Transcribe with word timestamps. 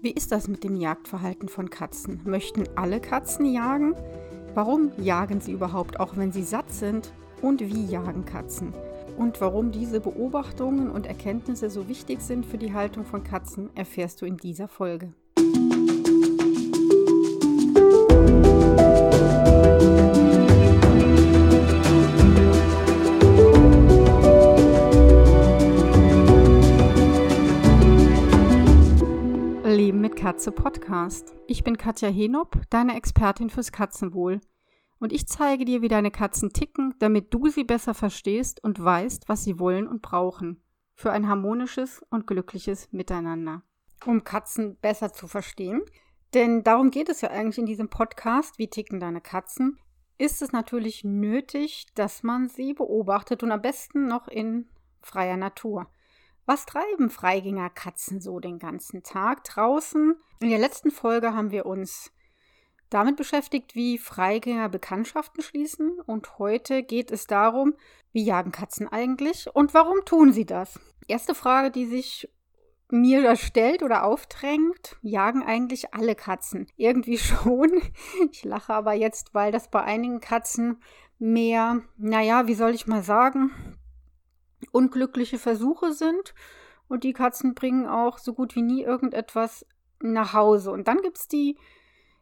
Wie 0.00 0.12
ist 0.12 0.30
das 0.30 0.46
mit 0.46 0.62
dem 0.62 0.76
Jagdverhalten 0.76 1.48
von 1.48 1.70
Katzen? 1.70 2.20
Möchten 2.24 2.62
alle 2.76 3.00
Katzen 3.00 3.52
jagen? 3.52 3.96
Warum 4.54 4.92
jagen 4.96 5.40
sie 5.40 5.50
überhaupt, 5.50 5.98
auch 5.98 6.16
wenn 6.16 6.30
sie 6.30 6.44
satt 6.44 6.70
sind? 6.70 7.12
Und 7.42 7.60
wie 7.60 7.84
jagen 7.84 8.24
Katzen? 8.24 8.72
Und 9.16 9.40
warum 9.40 9.72
diese 9.72 9.98
Beobachtungen 9.98 10.88
und 10.88 11.06
Erkenntnisse 11.06 11.68
so 11.68 11.88
wichtig 11.88 12.20
sind 12.20 12.46
für 12.46 12.58
die 12.58 12.72
Haltung 12.72 13.04
von 13.04 13.24
Katzen, 13.24 13.70
erfährst 13.74 14.22
du 14.22 14.26
in 14.26 14.36
dieser 14.36 14.68
Folge. 14.68 15.12
Katze 30.18 30.50
Podcast. 30.50 31.36
Ich 31.46 31.62
bin 31.62 31.78
Katja 31.78 32.08
Henop, 32.08 32.60
deine 32.70 32.96
Expertin 32.96 33.50
fürs 33.50 33.70
Katzenwohl. 33.70 34.40
Und 34.98 35.12
ich 35.12 35.28
zeige 35.28 35.64
dir, 35.64 35.80
wie 35.80 35.86
deine 35.86 36.10
Katzen 36.10 36.52
ticken, 36.52 36.96
damit 36.98 37.32
du 37.32 37.46
sie 37.46 37.62
besser 37.62 37.94
verstehst 37.94 38.64
und 38.64 38.82
weißt, 38.82 39.28
was 39.28 39.44
sie 39.44 39.60
wollen 39.60 39.86
und 39.86 40.02
brauchen. 40.02 40.60
Für 40.96 41.12
ein 41.12 41.28
harmonisches 41.28 42.02
und 42.10 42.26
glückliches 42.26 42.88
Miteinander. 42.90 43.62
Um 44.06 44.24
Katzen 44.24 44.76
besser 44.80 45.12
zu 45.12 45.28
verstehen. 45.28 45.82
Denn 46.34 46.64
darum 46.64 46.90
geht 46.90 47.08
es 47.08 47.20
ja 47.20 47.30
eigentlich 47.30 47.58
in 47.58 47.66
diesem 47.66 47.88
Podcast, 47.88 48.58
wie 48.58 48.68
ticken 48.68 48.98
deine 48.98 49.20
Katzen, 49.20 49.78
ist 50.18 50.42
es 50.42 50.50
natürlich 50.50 51.04
nötig, 51.04 51.86
dass 51.94 52.24
man 52.24 52.48
sie 52.48 52.74
beobachtet 52.74 53.44
und 53.44 53.52
am 53.52 53.62
besten 53.62 54.08
noch 54.08 54.26
in 54.26 54.68
freier 55.00 55.36
Natur. 55.36 55.88
Was 56.48 56.64
treiben 56.64 57.10
Freigängerkatzen 57.10 58.22
so 58.22 58.40
den 58.40 58.58
ganzen 58.58 59.02
Tag 59.02 59.44
draußen? 59.44 60.16
In 60.40 60.48
der 60.48 60.58
letzten 60.58 60.90
Folge 60.90 61.34
haben 61.34 61.50
wir 61.50 61.66
uns 61.66 62.10
damit 62.88 63.16
beschäftigt, 63.16 63.74
wie 63.74 63.98
Freigänger 63.98 64.70
Bekanntschaften 64.70 65.42
schließen. 65.42 66.00
Und 66.06 66.38
heute 66.38 66.82
geht 66.82 67.10
es 67.10 67.26
darum, 67.26 67.74
wie 68.12 68.24
jagen 68.24 68.50
Katzen 68.50 68.88
eigentlich 68.88 69.54
und 69.54 69.74
warum 69.74 70.06
tun 70.06 70.32
sie 70.32 70.46
das? 70.46 70.80
Erste 71.06 71.34
Frage, 71.34 71.70
die 71.70 71.84
sich 71.84 72.30
mir 72.88 73.22
da 73.22 73.36
stellt 73.36 73.82
oder 73.82 74.04
aufdrängt, 74.04 74.96
jagen 75.02 75.42
eigentlich 75.42 75.92
alle 75.92 76.14
Katzen. 76.14 76.66
Irgendwie 76.76 77.18
schon. 77.18 77.72
Ich 78.32 78.42
lache 78.42 78.72
aber 78.72 78.94
jetzt, 78.94 79.34
weil 79.34 79.52
das 79.52 79.70
bei 79.70 79.82
einigen 79.82 80.20
Katzen 80.20 80.82
mehr, 81.18 81.82
naja, 81.98 82.46
wie 82.46 82.54
soll 82.54 82.74
ich 82.74 82.86
mal 82.86 83.02
sagen, 83.02 83.50
unglückliche 84.72 85.38
Versuche 85.38 85.92
sind. 85.92 86.34
Und 86.88 87.04
die 87.04 87.12
Katzen 87.12 87.54
bringen 87.54 87.86
auch 87.86 88.18
so 88.18 88.32
gut 88.32 88.56
wie 88.56 88.62
nie 88.62 88.82
irgendetwas 88.82 89.66
nach 90.00 90.32
Hause. 90.32 90.70
Und 90.70 90.88
dann 90.88 91.02
gibt 91.02 91.18
es 91.18 91.28
die 91.28 91.58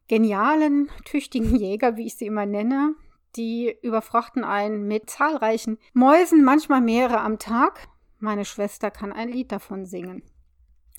genialen, 0.09 0.91
tüchtigen 1.05 1.55
Jäger, 1.57 1.97
wie 1.97 2.07
ich 2.07 2.17
sie 2.17 2.27
immer 2.27 2.47
nenne, 2.47 2.95
die 3.37 3.77
überfrachten 3.83 4.45
einen 4.45 4.87
mit 4.87 5.11
zahlreichen 5.11 5.79
Mäusen, 5.93 6.43
manchmal 6.43 6.81
mehrere 6.81 7.21
am 7.21 7.39
Tag. 7.39 7.89
Meine 8.19 8.45
Schwester 8.45 8.91
kann 8.91 9.13
ein 9.13 9.29
Lied 9.29 9.53
davon 9.53 9.85
singen. 9.85 10.23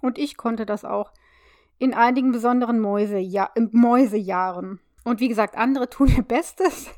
Und 0.01 0.17
ich 0.17 0.37
konnte 0.37 0.65
das 0.65 0.85
auch 0.85 1.11
in 1.79 1.93
einigen 1.93 2.31
besonderen 2.31 2.79
Mäuse 2.79 3.17
ja, 3.17 3.51
Mäusejahren. 3.71 4.79
Und 5.03 5.19
wie 5.19 5.27
gesagt, 5.27 5.57
andere 5.57 5.89
tun 5.89 6.07
ihr 6.15 6.23
Bestes 6.23 6.89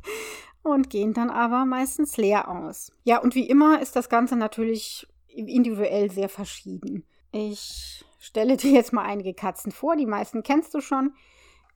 und 0.63 0.89
gehen 0.89 1.13
dann 1.13 1.29
aber 1.29 1.65
meistens 1.65 2.17
leer 2.17 2.49
aus. 2.49 2.91
Ja, 3.03 3.19
und 3.19 3.35
wie 3.35 3.47
immer 3.47 3.81
ist 3.81 3.95
das 3.95 4.09
Ganze 4.09 4.35
natürlich 4.35 5.07
individuell 5.27 6.11
sehr 6.11 6.29
verschieden. 6.29 7.05
Ich 7.31 8.03
stelle 8.19 8.57
dir 8.57 8.71
jetzt 8.71 8.93
mal 8.93 9.03
einige 9.03 9.33
Katzen 9.33 9.71
vor. 9.71 9.95
Die 9.95 10.05
meisten 10.05 10.43
kennst 10.43 10.73
du 10.73 10.81
schon. 10.81 11.13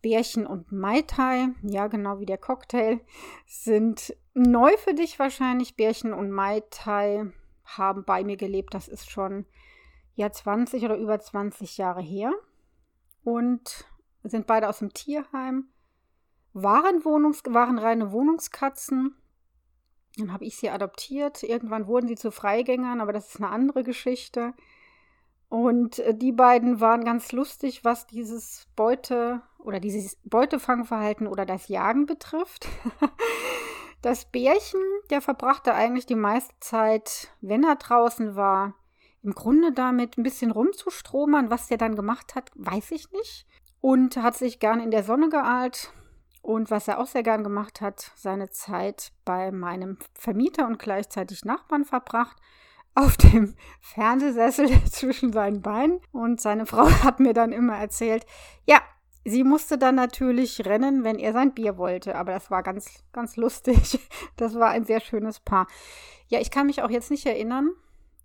Bärchen 0.02 0.46
und 0.46 0.72
Mai 0.74 1.02
Tai, 1.04 1.50
ja 1.62 1.88
genau 1.88 2.20
wie 2.20 2.26
der 2.26 2.38
Cocktail, 2.38 3.00
sind 3.46 4.14
neu 4.34 4.76
für 4.78 4.94
dich 4.94 5.18
wahrscheinlich. 5.18 5.78
Bärchen 5.78 6.14
und 6.14 6.30
Mai 6.30 6.62
Tai 6.70 7.32
haben 7.64 8.04
bei 8.04 8.26
mir 8.26 8.36
gelebt. 8.36 8.74
Das 8.74 8.90
ist 8.90 9.10
schon 9.10 9.46
ja 10.16 10.30
20 10.30 10.84
oder 10.84 10.98
über 10.98 11.20
20 11.20 11.78
Jahre 11.78 12.02
her. 12.02 12.34
Und 13.24 13.86
sind 14.24 14.48
beide 14.48 14.68
aus 14.68 14.80
dem 14.80 14.94
Tierheim 14.94 15.70
waren, 16.54 17.04
Wohnungs 17.04 17.42
waren 17.48 17.80
reine 17.80 18.12
Wohnungskatzen. 18.12 19.16
Dann 20.18 20.32
habe 20.32 20.46
ich 20.46 20.56
sie 20.58 20.70
adoptiert. 20.70 21.44
Irgendwann 21.44 21.88
wurden 21.88 22.08
sie 22.08 22.16
zu 22.16 22.32
Freigängern, 22.32 23.02
aber 23.02 23.14
das 23.14 23.30
ist 23.30 23.38
eine 23.38 23.50
andere 23.50 23.84
Geschichte. 23.84 24.54
Und 25.50 26.00
äh, 26.00 26.16
die 26.16 26.32
beiden 26.32 26.80
waren 26.80 27.04
ganz 27.04 27.32
lustig, 27.32 27.84
was 27.84 28.08
dieses 28.08 28.68
Beute 28.76 29.42
oder 29.60 29.80
dieses 29.80 30.18
Beutefangverhalten 30.24 31.28
oder 31.28 31.46
das 31.46 31.68
Jagen 31.68 32.06
betrifft. 32.06 32.68
Das 34.04 34.26
Bärchen, 34.26 34.82
der 35.10 35.22
verbrachte 35.22 35.74
eigentlich 35.74 36.06
die 36.06 36.16
meiste 36.16 36.54
Zeit, 36.60 37.30
wenn 37.40 37.64
er 37.64 37.78
draußen 37.78 38.36
war, 38.36 38.76
im 39.22 39.32
Grunde 39.34 39.72
damit 39.72 40.18
ein 40.18 40.24
bisschen 40.24 40.52
rumzustromern. 40.52 41.50
Was 41.50 41.68
der 41.68 41.78
dann 41.78 41.96
gemacht 41.96 42.36
hat, 42.36 42.52
weiß 42.56 42.92
ich 42.92 43.10
nicht. 43.14 43.48
Und 43.80 44.18
hat 44.18 44.36
sich 44.36 44.60
gern 44.60 44.82
in 44.82 44.92
der 44.92 45.06
Sonne 45.06 45.30
geahlt, 45.30 45.94
und 46.44 46.70
was 46.70 46.90
er 46.90 47.00
auch 47.00 47.08
sehr 47.08 47.24
gern 47.24 47.42
gemacht 47.42 47.80
hat, 47.80 48.12
seine 48.16 48.50
Zeit 48.50 49.14
bei 49.24 49.50
meinem 49.52 49.98
Vermieter 50.14 50.68
und 50.68 50.78
gleichzeitig 50.78 51.46
Nachbarn 51.46 51.86
verbracht, 51.86 52.36
auf 52.96 53.18
dem 53.18 53.56
Fernsehsessel 53.80 54.70
zwischen 54.92 55.32
seinen 55.32 55.62
Beinen. 55.62 56.02
Und 56.12 56.42
seine 56.42 56.66
Frau 56.68 56.86
hat 56.86 57.22
mir 57.22 57.34
dann 57.34 57.54
immer 57.54 57.78
erzählt, 57.78 58.26
ja, 58.66 58.82
sie 59.24 59.46
musste 59.46 59.78
dann 59.78 59.96
natürlich 59.96 60.66
rennen, 60.66 61.06
wenn 61.06 61.18
er 61.18 61.32
sein 61.32 61.54
Bier 61.54 61.78
wollte. 61.78 62.16
Aber 62.16 62.34
das 62.34 62.52
war 62.52 62.62
ganz, 62.62 63.04
ganz 63.14 63.38
lustig. 63.38 64.00
Das 64.36 64.54
war 64.56 64.70
ein 64.70 64.84
sehr 64.84 65.00
schönes 65.00 65.40
Paar. 65.40 65.68
Ja, 66.28 66.42
ich 66.42 66.52
kann 66.52 66.68
mich 66.68 66.84
auch 66.84 66.90
jetzt 66.90 67.10
nicht 67.10 67.26
erinnern, 67.26 67.72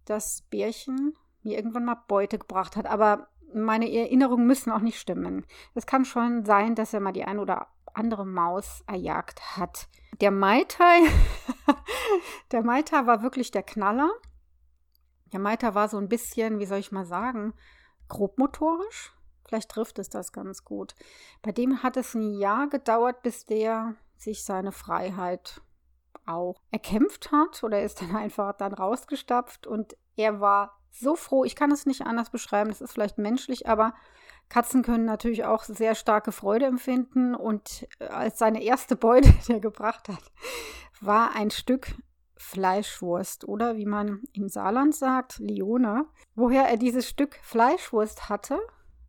dass 0.07 0.43
Bärchen 0.51 1.15
mir 1.45 1.57
irgendwann 1.57 1.85
mal 1.85 2.03
Beute 2.09 2.39
gebracht 2.39 2.75
hat. 2.75 2.87
Aber 2.87 3.29
meine 3.55 3.91
Erinnerungen 3.93 4.47
müssen 4.47 4.71
auch 4.71 4.81
nicht 4.81 4.99
stimmen. 4.99 5.47
Es 5.75 5.87
kann 5.87 6.05
schon 6.05 6.45
sein, 6.45 6.75
dass 6.75 6.95
er 6.95 7.01
mal 7.01 7.13
die 7.13 7.25
ein 7.25 7.39
oder 7.39 7.69
andere 7.95 8.27
Maus 8.27 8.83
erjagt 8.87 9.57
hat. 9.57 9.89
Der 10.21 10.31
Maitai, 10.31 11.01
der 12.53 12.63
Maitai 12.63 13.07
war 13.07 13.23
wirklich 13.23 13.51
der 13.51 13.63
Knaller. 13.63 14.11
Der 15.33 15.41
Maitai 15.41 15.75
war 15.75 15.89
so 15.89 15.99
ein 15.99 16.09
bisschen, 16.09 16.59
wie 16.59 16.67
soll 16.67 16.79
ich 16.79 16.93
mal 16.93 17.05
sagen, 17.05 17.55
grobmotorisch. 18.09 19.13
Vielleicht 19.47 19.71
trifft 19.71 19.99
es 19.99 20.09
das 20.09 20.33
ganz 20.33 20.65
gut. 20.65 20.95
Bei 21.43 21.53
dem 21.53 21.83
hat 21.83 21.97
es 21.97 22.15
ein 22.15 22.35
Jahr 22.35 22.69
gedauert, 22.69 23.23
bis 23.23 23.47
der 23.47 23.95
sich 24.17 24.45
seine 24.45 24.73
Freiheit 24.73 25.63
auch 26.27 26.61
erkämpft 26.71 27.33
hat 27.33 27.63
oder 27.63 27.83
ist 27.83 28.03
dann 28.03 28.15
einfach 28.17 28.53
dann 28.53 28.75
rausgestapft 28.75 29.67
und 29.67 29.97
er 30.17 30.41
war 30.41 30.78
so 30.91 31.17
froh. 31.17 31.45
Ich 31.45 31.57
kann 31.57 31.71
es 31.71 31.87
nicht 31.87 32.03
anders 32.03 32.31
beschreiben, 32.31 32.71
das 32.71 32.81
ist 32.81 32.93
vielleicht 32.93 33.19
menschlich, 33.19 33.69
aber 33.69 33.95
Katzen 34.49 34.83
können 34.83 35.05
natürlich 35.05 35.45
auch 35.45 35.65
sehr 35.65 35.95
starke 35.95 36.33
Freude 36.33 36.67
empfinden 36.67 37.35
und 37.35 37.87
äh, 37.99 38.07
als 38.07 38.39
seine 38.39 38.63
erste 38.63 38.97
Beute, 38.97 39.33
die 39.47 39.53
er 39.53 39.61
gebracht 39.61 40.09
hat, 40.09 40.33
war 41.01 41.35
ein 41.35 41.51
Stück 41.51 41.95
Fleischwurst 42.37 43.47
oder 43.47 43.77
wie 43.77 43.85
man 43.85 44.23
im 44.33 44.49
Saarland 44.49 44.95
sagt, 44.95 45.39
Lione. 45.39 46.07
Woher 46.35 46.69
er 46.69 46.77
dieses 46.77 47.09
Stück 47.09 47.39
Fleischwurst 47.43 48.29
hatte, 48.29 48.59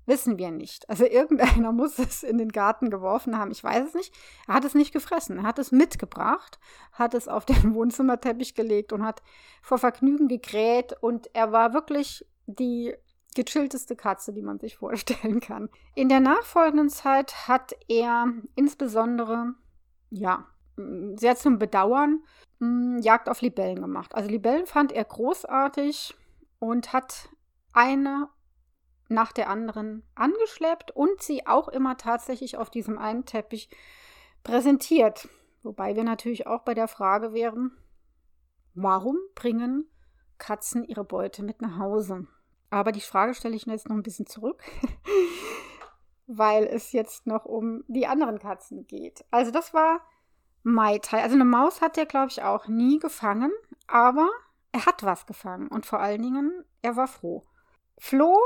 wissen 0.09 0.37
wir 0.37 0.51
nicht. 0.51 0.89
Also 0.89 1.05
irgendeiner 1.05 1.71
muss 1.71 1.97
es 1.97 2.23
in 2.23 2.37
den 2.37 2.49
Garten 2.49 2.89
geworfen 2.89 3.37
haben, 3.37 3.51
ich 3.51 3.63
weiß 3.63 3.87
es 3.87 3.93
nicht. 3.93 4.13
Er 4.47 4.55
hat 4.55 4.65
es 4.65 4.75
nicht 4.75 4.91
gefressen, 4.91 5.37
er 5.37 5.43
hat 5.43 5.59
es 5.59 5.71
mitgebracht, 5.71 6.59
hat 6.91 7.13
es 7.13 7.29
auf 7.29 7.45
den 7.45 7.73
Wohnzimmerteppich 7.73 8.55
gelegt 8.55 8.91
und 8.91 9.05
hat 9.05 9.21
vor 9.61 9.77
Vergnügen 9.77 10.27
gekräht 10.27 10.93
und 10.99 11.29
er 11.33 11.53
war 11.53 11.73
wirklich 11.73 12.25
die 12.47 12.93
gechillteste 13.35 13.95
Katze, 13.95 14.33
die 14.33 14.41
man 14.41 14.59
sich 14.59 14.75
vorstellen 14.75 15.39
kann. 15.39 15.69
In 15.95 16.09
der 16.09 16.19
nachfolgenden 16.19 16.89
Zeit 16.89 17.47
hat 17.47 17.73
er 17.87 18.27
insbesondere, 18.55 19.53
ja, 20.09 20.45
sehr 21.15 21.35
zum 21.35 21.59
Bedauern, 21.59 22.23
Jagd 23.01 23.29
auf 23.29 23.41
Libellen 23.41 23.81
gemacht. 23.81 24.15
Also 24.15 24.29
Libellen 24.29 24.65
fand 24.65 24.91
er 24.91 25.05
großartig 25.05 26.15
und 26.59 26.91
hat 26.91 27.29
eine 27.71 28.27
nach 29.09 29.31
der 29.31 29.49
anderen 29.49 30.03
angeschleppt 30.15 30.91
und 30.91 31.21
sie 31.21 31.47
auch 31.47 31.67
immer 31.67 31.97
tatsächlich 31.97 32.57
auf 32.57 32.69
diesem 32.69 32.97
einen 32.97 33.25
Teppich 33.25 33.69
präsentiert. 34.43 35.27
Wobei 35.63 35.95
wir 35.95 36.03
natürlich 36.03 36.47
auch 36.47 36.61
bei 36.61 36.73
der 36.73 36.87
Frage 36.87 37.33
wären, 37.33 37.71
warum 38.73 39.17
bringen 39.35 39.89
Katzen 40.37 40.83
ihre 40.85 41.03
Beute 41.03 41.43
mit 41.43 41.61
nach 41.61 41.77
Hause? 41.77 42.27
Aber 42.69 42.91
die 42.91 43.01
Frage 43.01 43.33
stelle 43.33 43.55
ich 43.55 43.65
mir 43.65 43.73
jetzt 43.73 43.89
noch 43.89 43.95
ein 43.95 44.03
bisschen 44.03 44.27
zurück, 44.27 44.63
weil 46.27 46.65
es 46.65 46.91
jetzt 46.91 47.25
noch 47.25 47.45
um 47.45 47.83
die 47.87 48.07
anderen 48.07 48.39
Katzen 48.39 48.85
geht. 48.85 49.25
Also 49.31 49.51
das 49.51 49.73
war 49.73 50.01
Mai 50.63 50.99
Tai. 50.99 51.23
Also 51.23 51.35
eine 51.35 51.45
Maus 51.45 51.81
hat 51.81 51.97
er, 51.97 52.05
glaube 52.05 52.29
ich, 52.29 52.43
auch 52.43 52.67
nie 52.67 52.99
gefangen, 52.99 53.51
aber 53.87 54.29
er 54.71 54.85
hat 54.85 55.03
was 55.03 55.25
gefangen 55.25 55.67
und 55.67 55.85
vor 55.85 55.99
allen 55.99 56.21
Dingen, 56.21 56.63
er 56.81 56.95
war 56.95 57.07
froh. 57.07 57.43
Flo, 57.97 58.37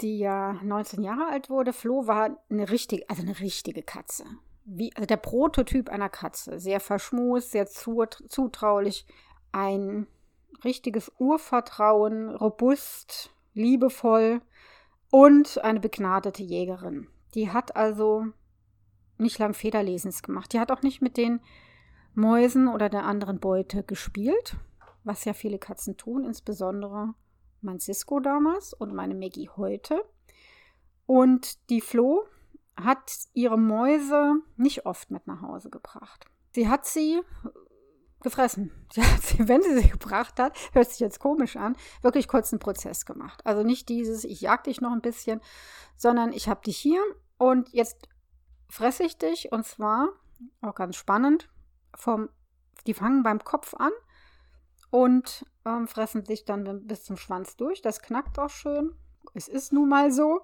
die 0.00 0.18
ja 0.18 0.54
19 0.62 1.02
Jahre 1.02 1.26
alt 1.26 1.50
wurde. 1.50 1.72
Flo 1.72 2.06
war 2.06 2.36
eine 2.50 2.70
richtige, 2.70 3.08
also 3.08 3.22
eine 3.22 3.38
richtige 3.40 3.82
Katze. 3.82 4.24
Wie, 4.64 4.94
also 4.94 5.06
der 5.06 5.16
Prototyp 5.16 5.88
einer 5.88 6.08
Katze. 6.08 6.58
Sehr 6.58 6.80
verschmust, 6.80 7.50
sehr 7.50 7.66
zutraulich. 7.66 9.06
Ein 9.50 10.06
richtiges 10.64 11.12
Urvertrauen, 11.18 12.30
robust, 12.30 13.30
liebevoll 13.54 14.40
und 15.10 15.62
eine 15.62 15.80
begnadete 15.80 16.42
Jägerin. 16.42 17.08
Die 17.34 17.50
hat 17.50 17.76
also 17.76 18.26
nicht 19.18 19.38
lang 19.38 19.54
Federlesens 19.54 20.22
gemacht. 20.22 20.52
Die 20.52 20.60
hat 20.60 20.70
auch 20.70 20.82
nicht 20.82 21.02
mit 21.02 21.16
den 21.16 21.40
Mäusen 22.14 22.68
oder 22.68 22.88
der 22.88 23.04
anderen 23.04 23.40
Beute 23.40 23.82
gespielt, 23.82 24.56
was 25.04 25.24
ja 25.24 25.32
viele 25.32 25.58
Katzen 25.58 25.96
tun, 25.96 26.24
insbesondere 26.24 27.14
mein 27.62 27.80
Cisco 27.80 28.20
damals 28.20 28.72
und 28.72 28.94
meine 28.94 29.14
Maggie 29.14 29.48
heute. 29.56 30.02
Und 31.06 31.68
die 31.70 31.80
Flo 31.80 32.24
hat 32.76 33.12
ihre 33.32 33.58
Mäuse 33.58 34.36
nicht 34.56 34.86
oft 34.86 35.10
mit 35.10 35.26
nach 35.26 35.42
Hause 35.42 35.70
gebracht. 35.70 36.26
Sie 36.52 36.68
hat 36.68 36.86
sie 36.86 37.20
gefressen. 38.22 38.70
Sie 38.92 39.02
hat 39.02 39.22
sie, 39.22 39.48
wenn 39.48 39.62
sie 39.62 39.80
sie 39.80 39.88
gebracht 39.88 40.38
hat, 40.38 40.56
hört 40.72 40.88
sich 40.88 41.00
jetzt 41.00 41.18
komisch 41.18 41.56
an, 41.56 41.76
wirklich 42.02 42.28
kurz 42.28 42.52
einen 42.52 42.60
Prozess 42.60 43.04
gemacht. 43.04 43.44
Also 43.44 43.62
nicht 43.62 43.88
dieses, 43.88 44.24
ich 44.24 44.40
jag 44.40 44.64
dich 44.64 44.80
noch 44.80 44.92
ein 44.92 45.00
bisschen, 45.00 45.40
sondern 45.96 46.32
ich 46.32 46.48
habe 46.48 46.62
dich 46.62 46.76
hier 46.76 47.02
und 47.38 47.70
jetzt 47.72 48.08
fresse 48.68 49.04
ich 49.04 49.18
dich 49.18 49.50
und 49.50 49.66
zwar, 49.66 50.10
auch 50.60 50.74
ganz 50.74 50.96
spannend, 50.96 51.48
vom, 51.94 52.28
die 52.86 52.94
fangen 52.94 53.22
beim 53.22 53.42
Kopf 53.42 53.74
an 53.74 53.92
und 54.92 55.46
ähm, 55.64 55.88
fressen 55.88 56.24
sich 56.26 56.44
dann 56.44 56.86
bis 56.86 57.02
zum 57.02 57.16
Schwanz 57.16 57.56
durch. 57.56 57.80
Das 57.80 58.02
knackt 58.02 58.38
auch 58.38 58.50
schön. 58.50 58.92
Es 59.32 59.48
ist 59.48 59.72
nun 59.72 59.88
mal 59.88 60.12
so. 60.12 60.42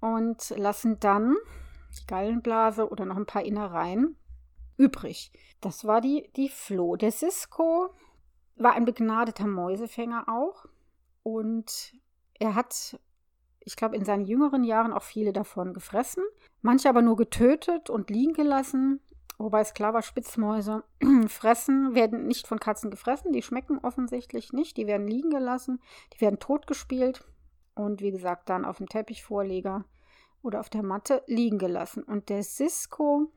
Und 0.00 0.50
lassen 0.56 0.98
dann 0.98 1.36
die 2.00 2.06
Gallenblase 2.06 2.88
oder 2.88 3.04
noch 3.04 3.18
ein 3.18 3.26
paar 3.26 3.44
Innereien 3.44 4.16
übrig. 4.78 5.30
Das 5.60 5.84
war 5.84 6.00
die, 6.00 6.30
die 6.36 6.48
Flo. 6.48 6.96
Der 6.96 7.12
Cisco 7.12 7.90
war 8.56 8.72
ein 8.72 8.86
begnadeter 8.86 9.46
Mäusefänger 9.46 10.26
auch. 10.26 10.64
Und 11.22 11.92
er 12.38 12.54
hat, 12.54 12.98
ich 13.60 13.76
glaube, 13.76 13.96
in 13.96 14.06
seinen 14.06 14.24
jüngeren 14.24 14.64
Jahren 14.64 14.94
auch 14.94 15.02
viele 15.02 15.34
davon 15.34 15.74
gefressen. 15.74 16.24
Manche 16.62 16.88
aber 16.88 17.02
nur 17.02 17.16
getötet 17.16 17.90
und 17.90 18.08
liegen 18.08 18.32
gelassen. 18.32 19.00
Wobei 19.38 19.60
es 19.60 19.74
klar 19.74 19.92
war, 19.92 20.02
Spitzmäuse 20.02 20.84
fressen, 21.28 21.94
werden 21.94 22.26
nicht 22.26 22.46
von 22.46 22.58
Katzen 22.58 22.90
gefressen. 22.90 23.32
Die 23.32 23.42
schmecken 23.42 23.78
offensichtlich 23.78 24.52
nicht. 24.52 24.76
Die 24.76 24.86
werden 24.86 25.06
liegen 25.06 25.30
gelassen. 25.30 25.80
Die 26.14 26.20
werden 26.20 26.38
totgespielt. 26.38 27.24
Und 27.74 28.00
wie 28.00 28.10
gesagt, 28.10 28.48
dann 28.48 28.64
auf 28.64 28.78
dem 28.78 28.88
Teppichvorleger 28.88 29.84
oder 30.42 30.60
auf 30.60 30.70
der 30.70 30.82
Matte 30.82 31.22
liegen 31.26 31.58
gelassen. 31.58 32.02
Und 32.02 32.30
der 32.30 32.42
Cisco, 32.42 33.30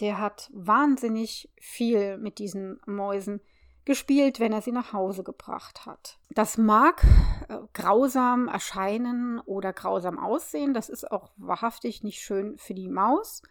der 0.00 0.18
hat 0.18 0.50
wahnsinnig 0.52 1.52
viel 1.60 2.18
mit 2.18 2.38
diesen 2.38 2.80
Mäusen 2.86 3.40
gespielt, 3.84 4.40
wenn 4.40 4.52
er 4.52 4.62
sie 4.62 4.72
nach 4.72 4.92
Hause 4.92 5.22
gebracht 5.22 5.86
hat. 5.86 6.18
Das 6.30 6.58
mag 6.58 7.04
äh, 7.48 7.58
grausam 7.72 8.48
erscheinen 8.48 9.38
oder 9.40 9.72
grausam 9.72 10.18
aussehen. 10.18 10.74
Das 10.74 10.88
ist 10.88 11.10
auch 11.10 11.30
wahrhaftig 11.36 12.02
nicht 12.02 12.20
schön 12.20 12.58
für 12.58 12.74
die 12.74 12.88
Maus. 12.88 13.42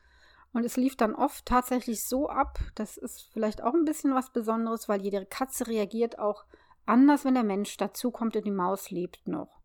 Und 0.51 0.65
es 0.65 0.77
lief 0.77 0.95
dann 0.95 1.13
oft 1.13 1.45
tatsächlich 1.45 2.07
so 2.07 2.27
ab, 2.27 2.59
das 2.75 2.97
ist 2.97 3.29
vielleicht 3.31 3.61
auch 3.61 3.73
ein 3.73 3.85
bisschen 3.85 4.15
was 4.15 4.31
Besonderes, 4.31 4.89
weil 4.89 5.01
jede 5.01 5.25
Katze 5.25 5.67
reagiert 5.67 6.17
auch 6.17 6.45
anders, 6.85 7.23
wenn 7.23 7.35
der 7.35 7.43
Mensch 7.43 7.77
dazukommt 7.77 8.35
und 8.35 8.45
die 8.45 8.51
Maus 8.51 8.89
lebt 8.89 9.27
noch. 9.27 9.59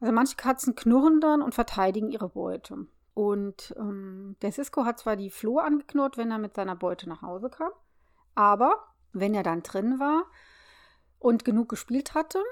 Also 0.00 0.12
manche 0.12 0.36
Katzen 0.36 0.76
knurren 0.76 1.20
dann 1.20 1.42
und 1.42 1.54
verteidigen 1.54 2.10
ihre 2.10 2.28
Beute. 2.28 2.86
Und 3.14 3.74
ähm, 3.78 4.36
der 4.42 4.52
Cisco 4.52 4.84
hat 4.84 4.98
zwar 4.98 5.16
die 5.16 5.30
Floh 5.30 5.58
angeknurrt, 5.58 6.16
wenn 6.16 6.30
er 6.30 6.38
mit 6.38 6.54
seiner 6.54 6.76
Beute 6.76 7.08
nach 7.08 7.22
Hause 7.22 7.48
kam, 7.48 7.70
aber 8.34 8.84
wenn 9.12 9.34
er 9.34 9.44
dann 9.44 9.62
drin 9.62 10.00
war 10.00 10.24
und 11.18 11.44
genug 11.44 11.68
gespielt 11.68 12.14
hatte, 12.14 12.42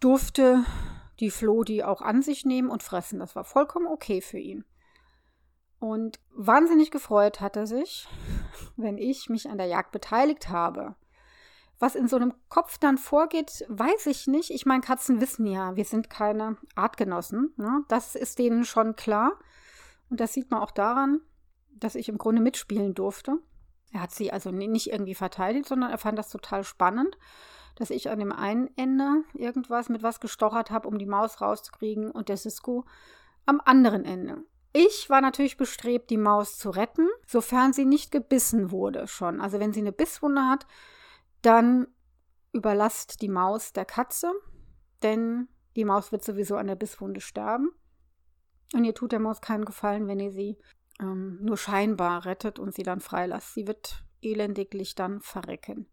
durfte 0.00 0.64
die 1.20 1.30
Floh 1.30 1.64
die 1.64 1.82
auch 1.82 2.00
an 2.00 2.22
sich 2.22 2.44
nehmen 2.44 2.70
und 2.70 2.84
fressen. 2.84 3.18
Das 3.18 3.34
war 3.34 3.44
vollkommen 3.44 3.88
okay 3.88 4.20
für 4.20 4.38
ihn. 4.38 4.64
Und 5.80 6.18
wahnsinnig 6.34 6.90
gefreut 6.90 7.40
hat 7.40 7.56
er 7.56 7.66
sich, 7.66 8.08
wenn 8.76 8.98
ich 8.98 9.28
mich 9.28 9.48
an 9.48 9.58
der 9.58 9.66
Jagd 9.66 9.92
beteiligt 9.92 10.48
habe. 10.48 10.96
Was 11.78 11.94
in 11.94 12.08
so 12.08 12.16
einem 12.16 12.34
Kopf 12.48 12.78
dann 12.78 12.98
vorgeht, 12.98 13.64
weiß 13.68 14.06
ich 14.06 14.26
nicht. 14.26 14.50
Ich 14.50 14.66
meine, 14.66 14.80
Katzen 14.80 15.20
wissen 15.20 15.46
ja, 15.46 15.76
wir 15.76 15.84
sind 15.84 16.10
keine 16.10 16.56
Artgenossen. 16.74 17.54
Ne? 17.56 17.84
Das 17.88 18.16
ist 18.16 18.40
denen 18.40 18.64
schon 18.64 18.96
klar. 18.96 19.38
Und 20.10 20.18
das 20.18 20.32
sieht 20.32 20.50
man 20.50 20.60
auch 20.60 20.72
daran, 20.72 21.20
dass 21.70 21.94
ich 21.94 22.08
im 22.08 22.18
Grunde 22.18 22.42
mitspielen 22.42 22.94
durfte. 22.94 23.38
Er 23.92 24.02
hat 24.02 24.10
sie 24.10 24.32
also 24.32 24.50
nicht 24.50 24.90
irgendwie 24.90 25.14
verteidigt, 25.14 25.66
sondern 25.66 25.90
er 25.90 25.98
fand 25.98 26.18
das 26.18 26.28
total 26.28 26.64
spannend, 26.64 27.16
dass 27.76 27.90
ich 27.90 28.10
an 28.10 28.18
dem 28.18 28.32
einen 28.32 28.68
Ende 28.76 29.22
irgendwas 29.34 29.88
mit 29.88 30.02
was 30.02 30.18
gestochert 30.18 30.70
habe, 30.72 30.88
um 30.88 30.98
die 30.98 31.06
Maus 31.06 31.40
rauszukriegen 31.40 32.10
und 32.10 32.28
der 32.28 32.36
Cisco 32.36 32.84
am 33.46 33.62
anderen 33.64 34.04
Ende. 34.04 34.42
Ich 34.72 35.08
war 35.08 35.20
natürlich 35.20 35.56
bestrebt, 35.56 36.10
die 36.10 36.18
Maus 36.18 36.58
zu 36.58 36.70
retten, 36.70 37.08
sofern 37.26 37.72
sie 37.72 37.84
nicht 37.84 38.10
gebissen 38.10 38.70
wurde 38.70 39.06
schon. 39.06 39.40
Also 39.40 39.60
wenn 39.60 39.72
sie 39.72 39.80
eine 39.80 39.92
Bisswunde 39.92 40.42
hat, 40.42 40.66
dann 41.42 41.86
überlasst 42.52 43.22
die 43.22 43.28
Maus 43.28 43.72
der 43.72 43.84
Katze, 43.84 44.32
denn 45.02 45.48
die 45.76 45.84
Maus 45.84 46.12
wird 46.12 46.24
sowieso 46.24 46.56
an 46.56 46.66
der 46.66 46.76
Bisswunde 46.76 47.20
sterben. 47.20 47.70
Und 48.74 48.84
ihr 48.84 48.94
tut 48.94 49.12
der 49.12 49.20
Maus 49.20 49.40
keinen 49.40 49.64
Gefallen, 49.64 50.06
wenn 50.06 50.20
ihr 50.20 50.32
sie 50.32 50.58
ähm, 51.00 51.38
nur 51.40 51.56
scheinbar 51.56 52.26
rettet 52.26 52.58
und 52.58 52.74
sie 52.74 52.82
dann 52.82 53.00
freilasst. 53.00 53.54
Sie 53.54 53.66
wird 53.66 54.04
elendiglich 54.20 54.94
dann 54.94 55.20
verrecken. 55.20 55.86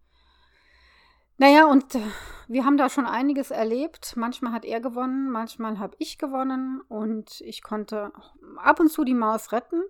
Naja, 1.37 1.65
und 1.65 1.95
äh, 1.95 2.01
wir 2.47 2.65
haben 2.65 2.77
da 2.77 2.89
schon 2.89 3.05
einiges 3.05 3.51
erlebt. 3.51 4.13
Manchmal 4.15 4.53
hat 4.53 4.65
er 4.65 4.79
gewonnen, 4.79 5.29
manchmal 5.29 5.79
habe 5.79 5.95
ich 5.99 6.17
gewonnen 6.17 6.81
und 6.87 7.41
ich 7.41 7.61
konnte 7.61 8.13
ab 8.57 8.79
und 8.79 8.89
zu 8.89 9.03
die 9.03 9.13
Maus 9.13 9.51
retten, 9.51 9.81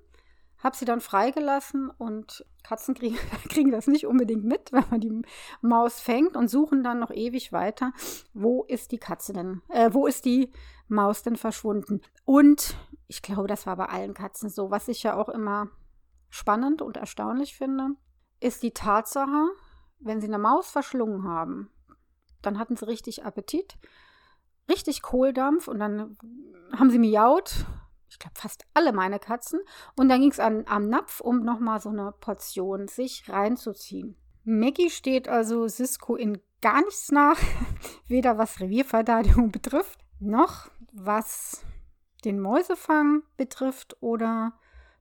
habe 0.58 0.76
sie 0.76 0.86
dann 0.86 1.02
freigelassen 1.02 1.92
und 1.92 2.46
Katzen 2.64 2.96
kriegen, 2.96 3.18
kriegen 3.50 3.72
das 3.72 3.86
nicht 3.86 4.08
unbedingt 4.08 4.44
mit, 4.44 4.72
wenn 4.72 4.86
man 4.90 5.02
die 5.02 5.22
Maus 5.62 6.00
fängt 6.00 6.36
und 6.36 6.48
suchen 6.48 6.84
dann 6.84 7.00
noch 7.00 7.12
ewig 7.12 7.52
weiter, 7.52 7.92
wo 8.34 8.64
ist 8.64 8.92
die 8.92 9.00
Katze 9.00 9.34
denn, 9.34 9.62
äh, 9.70 9.90
wo 9.94 10.08
ist 10.08 10.26
die 10.26 10.52
Maus 10.88 11.22
denn 11.22 11.36
verschwunden? 11.36 12.02
Und 12.24 12.76
ich 13.08 13.22
glaube, 13.22 13.48
das 13.48 13.68
war 13.68 13.76
bei 13.76 13.86
allen 13.86 14.16
Katzen 14.16 14.50
so, 14.50 14.72
was 14.72 14.88
ich 14.88 15.04
ja 15.04 15.16
auch 15.16 15.30
immer 15.30 15.70
spannend 16.30 16.82
und 16.82 16.98
erstaunlich 16.98 17.56
finde, 17.56 17.92
ist 18.40 18.64
die 18.64 18.72
Tatsache, 18.72 19.50
wenn 20.00 20.22
sie 20.22 20.28
eine 20.28 20.38
Maus 20.38 20.70
verschlungen 20.70 21.28
haben, 21.28 21.70
dann 22.42 22.60
hatten 22.60 22.76
sie 22.76 22.88
richtig 22.88 23.26
Appetit, 23.26 23.78
richtig 24.70 25.02
Kohldampf 25.02 25.68
und 25.68 25.80
dann 25.80 26.18
haben 26.74 26.90
sie 26.90 27.00
miaut. 27.00 27.66
Ich 28.10 28.20
glaube, 28.20 28.40
fast 28.40 28.66
alle 28.74 28.94
meine 28.94 29.20
Katzen. 29.20 29.60
Und 29.98 30.10
dann 30.10 30.22
ging 30.22 30.32
es 30.32 30.40
am 30.40 30.90
Napf, 30.90 31.20
um 31.22 31.42
nochmal 31.42 31.82
so 31.82 31.90
eine 31.90 32.14
Portion 32.14 32.88
sich 32.88 33.28
reinzuziehen. 33.28 34.16
Maggie 34.44 34.92
steht 34.92 35.28
also 35.28 35.68
Cisco 35.68 36.16
in 36.16 36.40
gar 36.62 36.82
nichts 36.82 37.12
nach, 37.12 37.40
weder 38.08 38.38
was 38.38 38.60
Revierverteidigung 38.60 39.52
betrifft, 39.52 40.00
noch 40.20 40.70
was 40.94 41.66
den 42.24 42.40
Mäusefang 42.40 43.24
betrifft 43.38 43.98
oder 44.02 44.54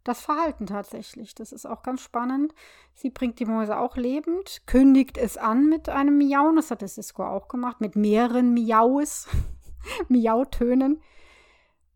das 0.05 0.21
Verhalten 0.21 0.67
tatsächlich. 0.67 1.35
Das 1.35 1.53
ist 1.53 1.67
auch 1.67 1.83
ganz 1.83 2.03
spannend. 2.03 2.55
Sie 2.95 3.11
bringt 3.11 3.41
die 3.41 3.47
Mäuse 3.47 3.79
auch 3.79 3.97
lebend, 3.97 4.63
kündigt 4.67 5.19
es 5.19 5.37
an 5.37 5.69
mit 5.69 5.89
einem 5.89 6.19
Miauen. 6.19 6.57
Das 6.57 6.71
hat 6.71 6.83
der 6.83 6.89
Cisco 6.89 7.25
auch 7.25 7.49
gemacht, 7.49 7.81
mit 7.81 7.97
mehreren 7.97 8.53
Miaus, 8.55 9.27
Miautönen. 10.09 11.01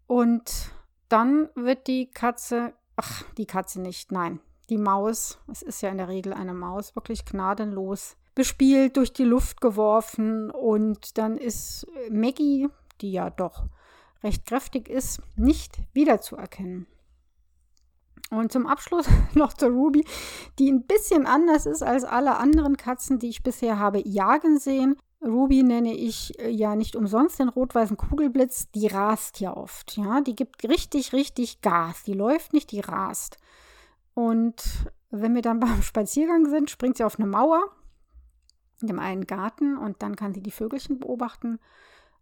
Und 0.07 0.73
dann 1.09 1.49
wird 1.55 1.87
die 1.87 2.11
Katze, 2.11 2.73
ach, 2.97 3.23
die 3.37 3.47
Katze 3.47 3.81
nicht, 3.81 4.11
nein, 4.11 4.41
die 4.71 4.79
Maus, 4.79 5.38
es 5.50 5.62
ist 5.62 5.83
ja 5.83 5.91
in 5.91 5.99
der 5.99 6.09
Regel 6.09 6.33
eine 6.33 6.55
Maus, 6.55 6.97
wirklich 6.97 7.25
gnadenlos 7.25 8.17
bespielt, 8.35 8.97
durch 8.97 9.12
die 9.12 9.25
Luft 9.25 9.61
geworfen. 9.61 10.50
Und 10.50 11.19
dann 11.19 11.37
ist 11.37 11.87
Maggie, 12.11 12.69
die 13.00 13.12
ja 13.12 13.31
doch 13.31 13.65
recht 14.23 14.47
kräftig 14.47 14.88
ist, 14.88 15.21
nicht 15.37 15.79
wiederzuerkennen. 15.93 16.87
Und 18.30 18.52
zum 18.52 18.66
Abschluss 18.66 19.06
noch 19.35 19.52
zur 19.52 19.70
Ruby, 19.70 20.04
die 20.58 20.70
ein 20.70 20.85
bisschen 20.85 21.26
anders 21.26 21.66
ist 21.66 21.82
als 21.82 22.04
alle 22.04 22.37
anderen 22.37 22.76
Katzen, 22.76 23.18
die 23.18 23.28
ich 23.28 23.42
bisher 23.42 23.78
habe 23.78 24.06
jagen 24.06 24.58
sehen. 24.58 24.97
Ruby 25.25 25.62
nenne 25.62 25.94
ich 25.94 26.38
äh, 26.38 26.50
ja 26.50 26.76
nicht 26.76 26.94
umsonst 26.94 27.38
den 27.38 27.49
rot-weißen 27.49 27.97
Kugelblitz. 27.97 28.70
Die 28.70 28.87
rast 28.87 29.40
ja 29.40 29.56
oft, 29.56 29.97
ja. 29.97 30.20
Die 30.20 30.37
gibt 30.37 30.62
richtig, 30.64 31.12
richtig 31.12 31.61
Gas. 31.61 32.04
Die 32.04 32.12
läuft 32.12 32.52
nicht, 32.52 32.70
die 32.70 32.80
rast. 32.80 33.38
Und 34.14 34.62
wenn 35.11 35.35
wir 35.35 35.42
dann 35.42 35.61
beim 35.61 35.82
Spaziergang 35.82 36.47
sind, 36.47 36.70
springt 36.70 36.99
sie 36.99 37.04
auf 37.04 37.18
eine 37.18 37.28
Mauer 37.28 37.62
in 38.80 38.87
dem 38.87 39.00
einen 39.00 39.26
Garten 39.26 39.76
und 39.76 40.02
dann 40.02 40.14
kann 40.14 40.35
sie 40.35 40.42
die 40.42 40.52
Vögelchen 40.52 41.00
beobachten 41.00 41.58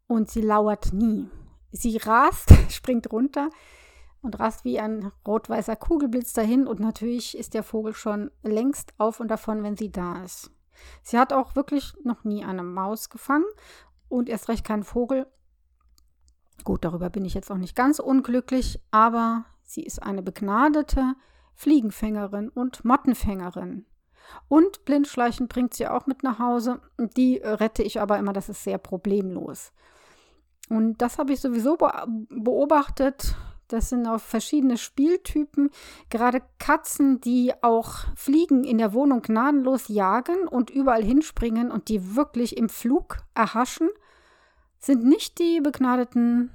und 0.06 0.30
sie 0.30 0.40
lauert 0.40 0.92
nie. 0.92 1.28
Sie 1.72 1.98
rast, 1.98 2.50
springt 2.70 3.12
runter 3.12 3.50
und 4.26 4.38
rast 4.38 4.64
wie 4.64 4.78
ein 4.78 5.12
rot-weißer 5.26 5.76
Kugelblitz 5.76 6.32
dahin 6.32 6.66
und 6.66 6.80
natürlich 6.80 7.38
ist 7.38 7.54
der 7.54 7.62
Vogel 7.62 7.94
schon 7.94 8.30
längst 8.42 8.92
auf 8.98 9.20
und 9.20 9.28
davon, 9.28 9.62
wenn 9.62 9.76
sie 9.76 9.90
da 9.90 10.22
ist. 10.22 10.50
Sie 11.02 11.18
hat 11.18 11.32
auch 11.32 11.56
wirklich 11.56 11.94
noch 12.04 12.24
nie 12.24 12.44
eine 12.44 12.62
Maus 12.62 13.08
gefangen 13.08 13.46
und 14.08 14.28
erst 14.28 14.48
recht 14.48 14.64
keinen 14.64 14.82
Vogel. 14.82 15.26
Gut, 16.64 16.84
darüber 16.84 17.08
bin 17.08 17.24
ich 17.24 17.34
jetzt 17.34 17.50
auch 17.50 17.56
nicht 17.56 17.76
ganz 17.76 17.98
unglücklich, 17.98 18.82
aber 18.90 19.44
sie 19.62 19.82
ist 19.82 20.02
eine 20.02 20.22
begnadete 20.22 21.14
Fliegenfängerin 21.54 22.48
und 22.48 22.84
Mottenfängerin. 22.84 23.86
Und 24.48 24.84
Blindschleichen 24.84 25.46
bringt 25.46 25.74
sie 25.74 25.86
auch 25.86 26.06
mit 26.06 26.24
nach 26.24 26.40
Hause. 26.40 26.80
Die 26.98 27.36
rette 27.38 27.84
ich 27.84 28.00
aber 28.00 28.18
immer, 28.18 28.32
das 28.32 28.48
ist 28.48 28.64
sehr 28.64 28.78
problemlos. 28.78 29.72
Und 30.68 31.00
das 31.00 31.18
habe 31.18 31.32
ich 31.32 31.40
sowieso 31.40 31.78
beobachtet. 32.28 33.36
Das 33.68 33.88
sind 33.88 34.06
auch 34.06 34.20
verschiedene 34.20 34.78
Spieltypen. 34.78 35.70
Gerade 36.08 36.42
Katzen, 36.58 37.20
die 37.20 37.52
auch 37.62 38.04
Fliegen 38.14 38.64
in 38.64 38.78
der 38.78 38.92
Wohnung 38.92 39.22
gnadenlos 39.22 39.88
jagen 39.88 40.46
und 40.48 40.70
überall 40.70 41.02
hinspringen 41.02 41.70
und 41.70 41.88
die 41.88 42.14
wirklich 42.14 42.56
im 42.56 42.68
Flug 42.68 43.18
erhaschen, 43.34 43.88
sind 44.78 45.04
nicht 45.04 45.38
die 45.38 45.60
begnadeten 45.60 46.50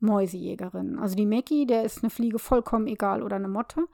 Mäusejägerinnen. 0.00 0.98
Also 0.98 1.14
die 1.14 1.26
Mackie, 1.26 1.66
der 1.66 1.84
ist 1.84 2.02
eine 2.02 2.10
Fliege 2.10 2.38
vollkommen 2.38 2.86
egal 2.86 3.22
oder 3.22 3.36
eine 3.36 3.48
Motte. 3.48 3.86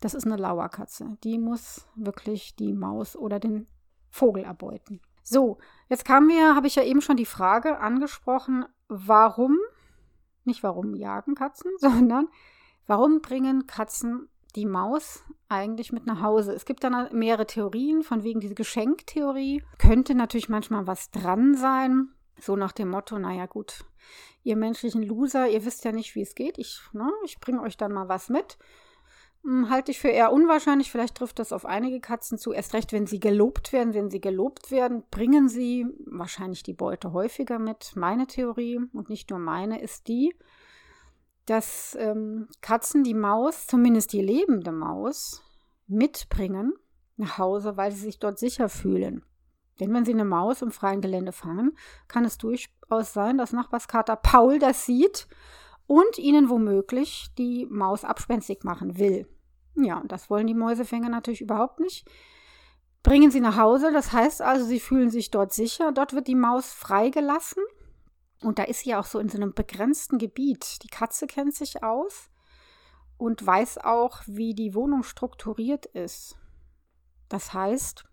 Das 0.00 0.14
ist 0.14 0.26
eine 0.26 0.36
Lauerkatze. 0.36 1.16
Die 1.24 1.38
muss 1.38 1.86
wirklich 1.94 2.56
die 2.56 2.72
Maus 2.72 3.16
oder 3.16 3.38
den 3.38 3.66
Vogel 4.10 4.44
erbeuten. 4.44 5.00
So, 5.22 5.58
jetzt 5.88 6.04
kam 6.04 6.26
mir, 6.26 6.54
habe 6.54 6.66
ich 6.66 6.76
ja 6.76 6.82
eben 6.82 7.00
schon 7.00 7.16
die 7.16 7.26
Frage 7.26 7.78
angesprochen, 7.78 8.64
warum 8.88 9.58
nicht 10.46 10.62
warum 10.62 10.94
jagen 10.94 11.34
Katzen, 11.34 11.70
sondern 11.78 12.28
warum 12.86 13.20
bringen 13.20 13.66
Katzen 13.66 14.28
die 14.54 14.66
Maus 14.66 15.24
eigentlich 15.48 15.92
mit 15.92 16.06
nach 16.06 16.22
Hause? 16.22 16.52
Es 16.52 16.64
gibt 16.64 16.84
dann 16.84 17.08
mehrere 17.12 17.46
Theorien, 17.46 18.02
von 18.02 18.22
wegen 18.22 18.40
diese 18.40 18.54
Geschenktheorie. 18.54 19.62
Könnte 19.78 20.14
natürlich 20.14 20.48
manchmal 20.48 20.86
was 20.86 21.10
dran 21.10 21.54
sein. 21.54 22.08
So 22.40 22.56
nach 22.56 22.72
dem 22.72 22.88
Motto, 22.88 23.18
naja 23.18 23.46
gut, 23.46 23.84
ihr 24.42 24.56
menschlichen 24.56 25.02
Loser, 25.02 25.48
ihr 25.48 25.64
wisst 25.64 25.84
ja 25.84 25.92
nicht, 25.92 26.14
wie 26.14 26.22
es 26.22 26.34
geht. 26.34 26.58
Ich, 26.58 26.80
ne, 26.92 27.10
ich 27.24 27.40
bringe 27.40 27.62
euch 27.62 27.76
dann 27.76 27.92
mal 27.92 28.08
was 28.08 28.28
mit. 28.28 28.58
Hm, 29.46 29.70
halte 29.70 29.92
ich 29.92 30.00
für 30.00 30.08
eher 30.08 30.32
unwahrscheinlich. 30.32 30.90
Vielleicht 30.90 31.14
trifft 31.14 31.38
das 31.38 31.52
auf 31.52 31.64
einige 31.64 32.00
Katzen 32.00 32.36
zu. 32.36 32.52
Erst 32.52 32.74
recht, 32.74 32.92
wenn 32.92 33.06
sie 33.06 33.20
gelobt 33.20 33.72
werden. 33.72 33.94
Wenn 33.94 34.10
sie 34.10 34.20
gelobt 34.20 34.72
werden, 34.72 35.04
bringen 35.12 35.48
sie 35.48 35.86
wahrscheinlich 36.04 36.64
die 36.64 36.72
Beute 36.72 37.12
häufiger 37.12 37.60
mit. 37.60 37.92
Meine 37.94 38.26
Theorie 38.26 38.80
und 38.92 39.08
nicht 39.08 39.30
nur 39.30 39.38
meine 39.38 39.80
ist 39.80 40.08
die, 40.08 40.34
dass 41.46 41.96
ähm, 42.00 42.48
Katzen 42.60 43.04
die 43.04 43.14
Maus, 43.14 43.68
zumindest 43.68 44.12
die 44.12 44.20
lebende 44.20 44.72
Maus, 44.72 45.44
mitbringen 45.86 46.74
nach 47.16 47.38
Hause, 47.38 47.76
weil 47.76 47.92
sie 47.92 48.00
sich 48.00 48.18
dort 48.18 48.40
sicher 48.40 48.68
fühlen. 48.68 49.22
Denn 49.78 49.94
wenn 49.94 50.04
sie 50.04 50.12
eine 50.12 50.24
Maus 50.24 50.60
im 50.60 50.72
freien 50.72 51.00
Gelände 51.00 51.30
fangen, 51.30 51.76
kann 52.08 52.24
es 52.24 52.36
durchaus 52.36 53.12
sein, 53.12 53.38
dass 53.38 53.52
Nachbarskater 53.52 54.16
Paul 54.16 54.58
das 54.58 54.86
sieht 54.86 55.28
und 55.86 56.18
ihnen 56.18 56.48
womöglich 56.48 57.28
die 57.38 57.66
Maus 57.70 58.04
abspenstig 58.04 58.64
machen 58.64 58.98
will. 58.98 59.28
Ja, 59.76 59.98
und 59.98 60.10
das 60.10 60.30
wollen 60.30 60.46
die 60.46 60.54
Mäusefänger 60.54 61.08
natürlich 61.08 61.40
überhaupt 61.40 61.80
nicht. 61.80 62.08
Bringen 63.02 63.30
sie 63.30 63.40
nach 63.40 63.56
Hause, 63.56 63.92
das 63.92 64.12
heißt 64.12 64.42
also, 64.42 64.64
sie 64.64 64.80
fühlen 64.80 65.10
sich 65.10 65.30
dort 65.30 65.52
sicher. 65.52 65.92
Dort 65.92 66.12
wird 66.12 66.26
die 66.26 66.34
Maus 66.34 66.72
freigelassen. 66.72 67.62
Und 68.42 68.58
da 68.58 68.64
ist 68.64 68.80
sie 68.80 68.94
auch 68.94 69.06
so 69.06 69.18
in 69.18 69.28
so 69.28 69.36
einem 69.36 69.54
begrenzten 69.54 70.18
Gebiet. 70.18 70.82
Die 70.82 70.88
Katze 70.88 71.26
kennt 71.26 71.54
sich 71.54 71.82
aus 71.82 72.30
und 73.16 73.46
weiß 73.46 73.78
auch, 73.78 74.22
wie 74.26 74.54
die 74.54 74.74
Wohnung 74.74 75.02
strukturiert 75.02 75.86
ist. 75.86 76.36
Das 77.28 77.54
heißt, 77.54 78.04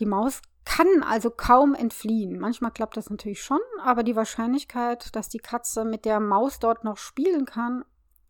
die 0.00 0.06
Maus 0.06 0.42
kann 0.64 1.02
also 1.02 1.30
kaum 1.30 1.74
entfliehen. 1.74 2.38
Manchmal 2.38 2.72
klappt 2.72 2.96
das 2.96 3.08
natürlich 3.08 3.42
schon, 3.42 3.60
aber 3.82 4.02
die 4.02 4.16
Wahrscheinlichkeit, 4.16 5.14
dass 5.14 5.28
die 5.28 5.38
Katze 5.38 5.84
mit 5.84 6.04
der 6.04 6.20
Maus 6.20 6.58
dort 6.58 6.84
noch 6.84 6.98
spielen 6.98 7.46
kann, 7.46 7.84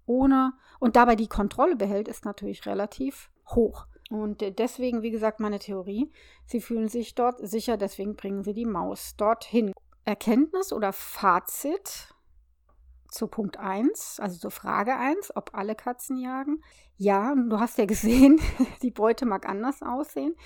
ohne 0.07 0.53
und 0.79 0.97
dabei 0.97 1.17
die 1.17 1.29
Kontrolle 1.29 1.77
behält, 1.77 2.09
ist 2.09 2.25
natürlich 2.25 2.67
relativ 2.67 3.31
hoch. 3.49 3.87
Und 4.09 4.41
deswegen, 4.59 5.03
wie 5.03 5.11
gesagt, 5.11 5.41
meine 5.41 5.59
Theorie, 5.59 6.11
sie 6.47 6.61
fühlen 6.61 6.89
sich 6.89 7.15
dort 7.15 7.47
sicher, 7.47 7.77
deswegen 7.77 8.15
bringen 8.15 8.45
sie 8.45 8.53
die 8.53 8.67
Maus 8.67 9.17
dorthin. 9.17 9.73
Erkenntnis 10.05 10.73
oder 10.73 10.93
Fazit 10.93 12.15
zu 13.11 13.27
Punkt 13.27 13.57
1, 13.57 14.21
also 14.21 14.39
zur 14.39 14.51
Frage 14.51 14.97
1, 14.97 15.35
ob 15.37 15.55
alle 15.55 15.75
Katzen 15.75 16.19
jagen. 16.19 16.63
Ja, 16.97 17.35
du 17.35 17.59
hast 17.59 17.79
ja 17.79 17.87
gesehen, 17.87 18.41
die 18.83 18.91
Beute 18.91 19.27
mag 19.27 19.49
anders 19.49 19.83
aussehen, 19.83 20.37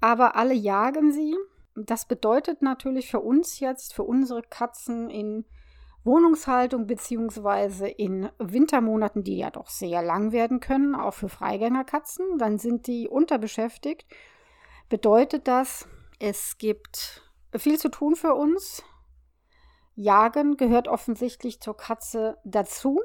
aber 0.00 0.34
alle 0.34 0.54
jagen 0.54 1.12
sie. 1.12 1.36
Das 1.76 2.06
bedeutet 2.06 2.62
natürlich 2.62 3.10
für 3.10 3.20
uns 3.20 3.60
jetzt, 3.60 3.94
für 3.94 4.02
unsere 4.02 4.42
Katzen 4.42 5.08
in 5.08 5.44
Wohnungshaltung 6.04 6.86
beziehungsweise 6.86 7.86
in 7.88 8.30
Wintermonaten, 8.38 9.22
die 9.22 9.36
ja 9.36 9.50
doch 9.50 9.68
sehr 9.68 10.02
lang 10.02 10.32
werden 10.32 10.60
können, 10.60 10.94
auch 10.94 11.14
für 11.14 11.28
Freigängerkatzen, 11.28 12.38
dann 12.38 12.58
sind 12.58 12.86
die 12.86 13.08
unterbeschäftigt. 13.08 14.06
Bedeutet 14.88 15.46
das, 15.46 15.86
es 16.18 16.58
gibt 16.58 17.22
viel 17.56 17.78
zu 17.78 17.90
tun 17.90 18.16
für 18.16 18.34
uns. 18.34 18.82
Jagen 19.94 20.56
gehört 20.56 20.88
offensichtlich 20.88 21.60
zur 21.60 21.76
Katze 21.76 22.38
dazu. 22.44 23.00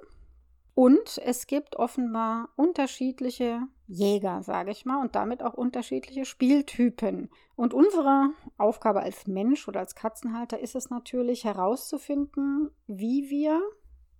Und 0.76 1.20
es 1.24 1.48
gibt 1.48 1.78
offenbar 1.78 2.50
unterschiedliche 2.58 3.62
Jäger, 3.88 4.44
sage 4.44 4.72
ich 4.72 4.84
mal, 4.84 5.00
und 5.00 5.16
damit 5.16 5.42
auch 5.42 5.54
unterschiedliche 5.54 6.26
Spieltypen. 6.26 7.30
Und 7.56 7.74
unsere 7.74 8.32
Aufgabe 8.58 9.00
als 9.00 9.26
Mensch 9.26 9.70
oder 9.70 9.80
als 9.80 9.96
Katzenhalter 9.96 10.60
ist 10.60 10.76
es 10.76 10.90
natürlich 10.90 11.46
herauszufinden, 11.46 12.72
wie 12.88 13.30
wir 13.30 13.62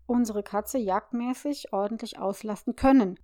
unsere 0.08 0.44
Katze 0.44 0.78
jagdmäßig 0.78 1.74
ordentlich 1.74 2.20
auslasten 2.20 2.78
können. 2.78 3.20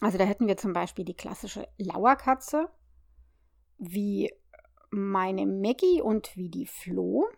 Also 0.00 0.18
da 0.18 0.24
hätten 0.24 0.48
wir 0.48 0.56
zum 0.56 0.72
Beispiel 0.72 1.04
die 1.04 1.16
klassische 1.16 1.68
Lauerkatze, 1.76 2.68
wie 3.78 4.32
meine 4.90 5.46
Maggie 5.46 6.02
und 6.02 6.36
wie 6.36 6.48
die 6.48 6.66
Flo. 6.66 7.28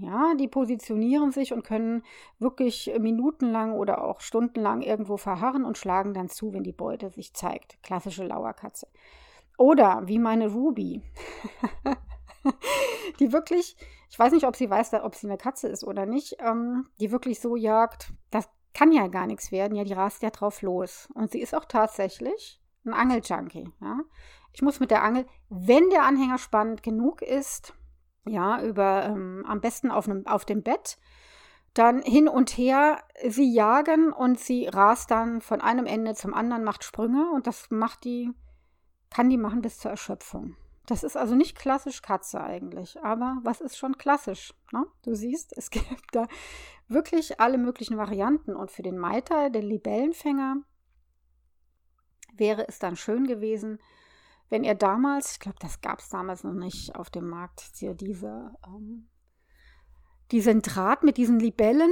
Ja, 0.00 0.34
die 0.34 0.48
positionieren 0.48 1.30
sich 1.30 1.52
und 1.52 1.64
können 1.64 2.02
wirklich 2.38 2.90
minutenlang 2.98 3.72
oder 3.72 4.04
auch 4.04 4.20
stundenlang 4.20 4.82
irgendwo 4.82 5.16
verharren 5.16 5.64
und 5.64 5.78
schlagen 5.78 6.14
dann 6.14 6.28
zu, 6.28 6.52
wenn 6.52 6.64
die 6.64 6.72
Beute 6.72 7.10
sich 7.10 7.34
zeigt. 7.34 7.82
Klassische 7.82 8.24
Lauerkatze. 8.24 8.88
Oder 9.56 10.02
wie 10.06 10.18
meine 10.18 10.48
Ruby, 10.48 11.02
die 13.20 13.32
wirklich, 13.32 13.76
ich 14.10 14.18
weiß 14.18 14.32
nicht, 14.32 14.46
ob 14.46 14.56
sie 14.56 14.68
weiß, 14.68 14.94
ob 14.94 15.14
sie 15.14 15.28
eine 15.28 15.38
Katze 15.38 15.68
ist 15.68 15.84
oder 15.84 16.06
nicht, 16.06 16.36
ähm, 16.40 16.88
die 16.98 17.12
wirklich 17.12 17.38
so 17.40 17.54
jagt, 17.54 18.12
das 18.30 18.48
kann 18.72 18.90
ja 18.90 19.06
gar 19.06 19.26
nichts 19.26 19.52
werden. 19.52 19.76
Ja, 19.76 19.84
die 19.84 19.92
rast 19.92 20.22
ja 20.22 20.30
drauf 20.30 20.62
los. 20.62 21.08
Und 21.14 21.30
sie 21.30 21.40
ist 21.40 21.54
auch 21.54 21.66
tatsächlich 21.66 22.60
ein 22.84 22.92
Angeljunkie. 22.92 23.70
Ja. 23.80 24.00
Ich 24.52 24.62
muss 24.62 24.80
mit 24.80 24.90
der 24.90 25.04
Angel, 25.04 25.26
wenn 25.48 25.88
der 25.90 26.02
Anhänger 26.02 26.38
spannend 26.38 26.82
genug 26.82 27.22
ist, 27.22 27.74
ja, 28.26 28.62
über 28.62 29.04
ähm, 29.04 29.44
am 29.46 29.60
besten 29.60 29.90
auf, 29.90 30.08
einem, 30.08 30.26
auf 30.26 30.44
dem 30.44 30.62
Bett, 30.62 30.98
dann 31.74 32.02
hin 32.02 32.28
und 32.28 32.50
her 32.50 33.02
sie 33.28 33.52
jagen 33.52 34.12
und 34.12 34.38
sie 34.38 34.66
rast 34.66 35.10
dann 35.10 35.40
von 35.40 35.60
einem 35.60 35.86
Ende 35.86 36.14
zum 36.14 36.32
anderen, 36.32 36.64
macht 36.64 36.84
Sprünge 36.84 37.30
und 37.32 37.46
das 37.46 37.70
macht 37.70 38.04
die, 38.04 38.30
kann 39.10 39.28
die 39.28 39.38
machen 39.38 39.60
bis 39.60 39.78
zur 39.78 39.90
Erschöpfung. 39.90 40.56
Das 40.86 41.02
ist 41.02 41.16
also 41.16 41.34
nicht 41.34 41.56
klassisch 41.56 42.02
Katze 42.02 42.42
eigentlich, 42.42 43.02
aber 43.02 43.38
was 43.42 43.60
ist 43.60 43.76
schon 43.76 43.96
klassisch? 43.96 44.54
Ne? 44.70 44.86
Du 45.02 45.14
siehst, 45.14 45.56
es 45.56 45.70
gibt 45.70 45.86
da 46.12 46.26
wirklich 46.88 47.40
alle 47.40 47.58
möglichen 47.58 47.96
Varianten 47.96 48.54
und 48.54 48.70
für 48.70 48.82
den 48.82 48.98
Meiter, 48.98 49.50
den 49.50 49.64
Libellenfänger, 49.64 50.58
wäre 52.36 52.68
es 52.68 52.78
dann 52.78 52.96
schön 52.96 53.26
gewesen, 53.26 53.78
wenn 54.54 54.62
ihr 54.62 54.76
damals, 54.76 55.32
ich 55.32 55.40
glaube, 55.40 55.58
das 55.58 55.80
gab 55.80 55.98
es 55.98 56.10
damals 56.10 56.44
noch 56.44 56.52
nicht 56.52 56.94
auf 56.94 57.10
dem 57.10 57.28
Markt, 57.28 57.72
diese, 57.80 58.52
ähm, 58.64 59.08
diesen 60.30 60.62
Draht 60.62 61.02
mit 61.02 61.16
diesen 61.16 61.40
Libellen, 61.40 61.90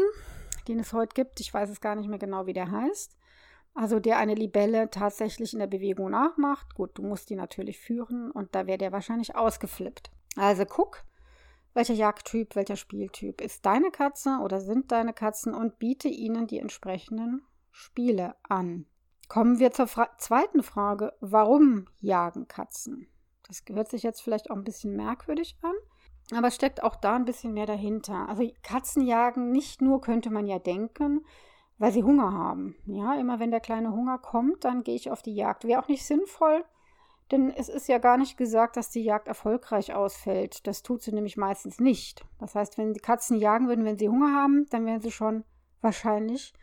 den 0.69 0.79
es 0.79 0.93
heute 0.93 1.13
gibt, 1.13 1.41
ich 1.41 1.53
weiß 1.53 1.71
es 1.71 1.81
gar 1.81 1.97
nicht 1.97 2.09
mehr 2.09 2.21
genau, 2.21 2.47
wie 2.47 2.53
der 2.53 2.71
heißt. 2.71 3.19
Also 3.75 3.99
der 3.99 4.19
eine 4.19 4.37
Libelle 4.37 4.91
tatsächlich 4.91 5.55
in 5.55 5.59
der 5.59 5.67
Bewegung 5.67 6.11
nachmacht. 6.11 6.77
Gut, 6.77 6.97
du 6.97 7.03
musst 7.03 7.31
die 7.31 7.35
natürlich 7.35 7.81
führen 7.81 8.31
und 8.31 8.55
da 8.55 8.69
wäre 8.69 8.79
der 8.79 8.93
wahrscheinlich 8.93 9.35
ausgeflippt. 9.35 10.13
Also 10.37 10.65
guck, 10.65 11.03
welcher 11.75 11.95
Jagdtyp, 11.95 12.55
welcher 12.55 12.77
Spieltyp 12.77 13.41
ist 13.41 13.67
deine 13.67 13.91
Katze 13.91 14.39
oder 14.41 14.61
sind 14.61 14.93
deine 14.93 15.13
Katzen 15.13 15.53
und 15.53 15.81
biete 15.81 16.07
ihnen 16.07 16.47
die 16.47 16.61
entsprechenden 16.61 17.43
Spiele 17.73 18.37
an. 18.45 18.87
Kommen 19.29 19.59
wir 19.59 19.73
zur 19.73 19.87
Fra 19.87 20.11
zweiten 20.19 20.63
Frage. 20.63 21.13
Warum 21.21 21.87
jagen 22.01 22.49
Katzen? 22.49 23.09
Das 23.49 23.63
hört 23.69 23.89
sich 23.89 24.03
jetzt 24.03 24.23
vielleicht 24.23 24.51
auch 24.51 24.57
ein 24.57 24.65
bisschen 24.65 24.95
merkwürdig 24.95 25.57
an. 25.63 25.75
Aber 26.37 26.49
es 26.49 26.55
steckt 26.55 26.83
auch 26.83 26.97
da 26.97 27.17
ein 27.17 27.25
bisschen 27.25 27.53
mehr 27.53 27.67
dahinter. 27.67 28.29
Also 28.29 28.49
Katzen 28.63 29.07
jagen 29.07 29.51
nicht 29.51 29.83
nur, 29.83 30.01
könnte 30.01 30.31
man 30.31 30.47
ja 30.47 30.59
denken, 30.59 31.25
weil 31.79 31.93
sie 31.93 32.05
Hunger 32.05 32.33
haben. 32.33 32.77
Ja, 32.87 33.15
immer 33.15 33.41
wenn 33.41 33.51
der 33.51 33.61
kleine 33.61 33.93
Hunger 33.93 34.19
kommt, 34.19 34.65
dann 34.65 34.83
gehe 34.85 34.95
ich 34.95 35.11
auf 35.11 35.23
die 35.23 35.35
Jagd. 35.35 35.65
Wäre 35.65 35.83
auch 35.83 35.89
nicht 35.89 36.07
sinnvoll, 36.07 36.65
denn 37.31 37.51
es 37.51 37.69
ist 37.69 37.89
ja 37.89 37.99
gar 37.99 38.19
nicht 38.19 38.37
gesagt, 38.37 38.77
dass 38.77 38.91
die 38.91 39.03
Jagd 39.03 39.29
erfolgreich 39.29 39.95
ausfällt. 39.95 40.67
Das 40.67 40.83
tut 40.83 41.03
sie 41.03 41.13
nämlich 41.13 41.37
meistens 41.37 41.81
nicht. 41.81 42.25
Das 42.39 42.55
heißt, 42.55 42.79
wenn 42.79 42.95
die 42.95 43.01
Katzen 43.01 43.39
jagen 43.39 43.69
würden, 43.69 43.85
wenn 43.85 43.99
sie 43.99 44.09
Hunger 44.09 44.33
haben, 44.35 44.67
dann 44.71 44.87
wären 44.87 45.01
sie 45.01 45.11
schon 45.11 45.45
wahrscheinlich 45.81 46.55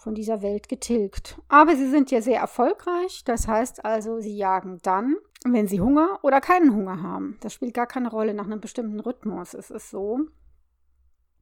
von 0.00 0.14
dieser 0.14 0.42
Welt 0.42 0.68
getilgt. 0.68 1.38
Aber 1.48 1.76
sie 1.76 1.88
sind 1.88 2.10
ja 2.10 2.22
sehr 2.22 2.40
erfolgreich. 2.40 3.22
Das 3.24 3.46
heißt 3.46 3.84
also, 3.84 4.20
sie 4.20 4.36
jagen 4.36 4.78
dann, 4.82 5.16
wenn 5.44 5.68
sie 5.68 5.80
Hunger 5.80 6.18
oder 6.22 6.40
keinen 6.40 6.74
Hunger 6.74 7.02
haben. 7.02 7.36
Das 7.40 7.52
spielt 7.52 7.74
gar 7.74 7.86
keine 7.86 8.10
Rolle 8.10 8.34
nach 8.34 8.46
einem 8.46 8.60
bestimmten 8.60 9.00
Rhythmus. 9.00 9.54
Es 9.54 9.70
ist 9.70 9.90
so, 9.90 10.20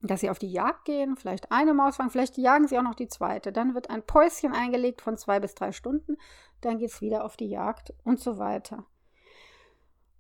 dass 0.03 0.21
sie 0.21 0.31
auf 0.31 0.39
die 0.39 0.51
Jagd 0.51 0.85
gehen, 0.85 1.17
vielleicht 1.17 1.51
eine 1.51 1.75
Maus 1.75 1.97
fangen, 1.97 2.11
vielleicht 2.11 2.37
jagen 2.37 2.69
sie 2.69 2.79
auch 2.79 2.83
noch 2.83 2.95
die 2.95 3.09
zweite. 3.09 3.53
Dann 3.53 3.75
wird 3.75 3.91
ein 3.91 4.03
Päuschen 4.03 4.53
eingelegt 4.53 5.01
von 5.03 5.17
zwei 5.17 5.41
bis 5.41 5.55
drei 5.55 5.73
Stunden, 5.73 6.17
dann 6.61 6.79
geht 6.79 6.91
es 6.91 7.01
wieder 7.01 7.25
auf 7.25 7.37
die 7.37 7.49
Jagd 7.49 7.93
und 8.05 8.21
so 8.21 8.39
weiter. 8.39 8.85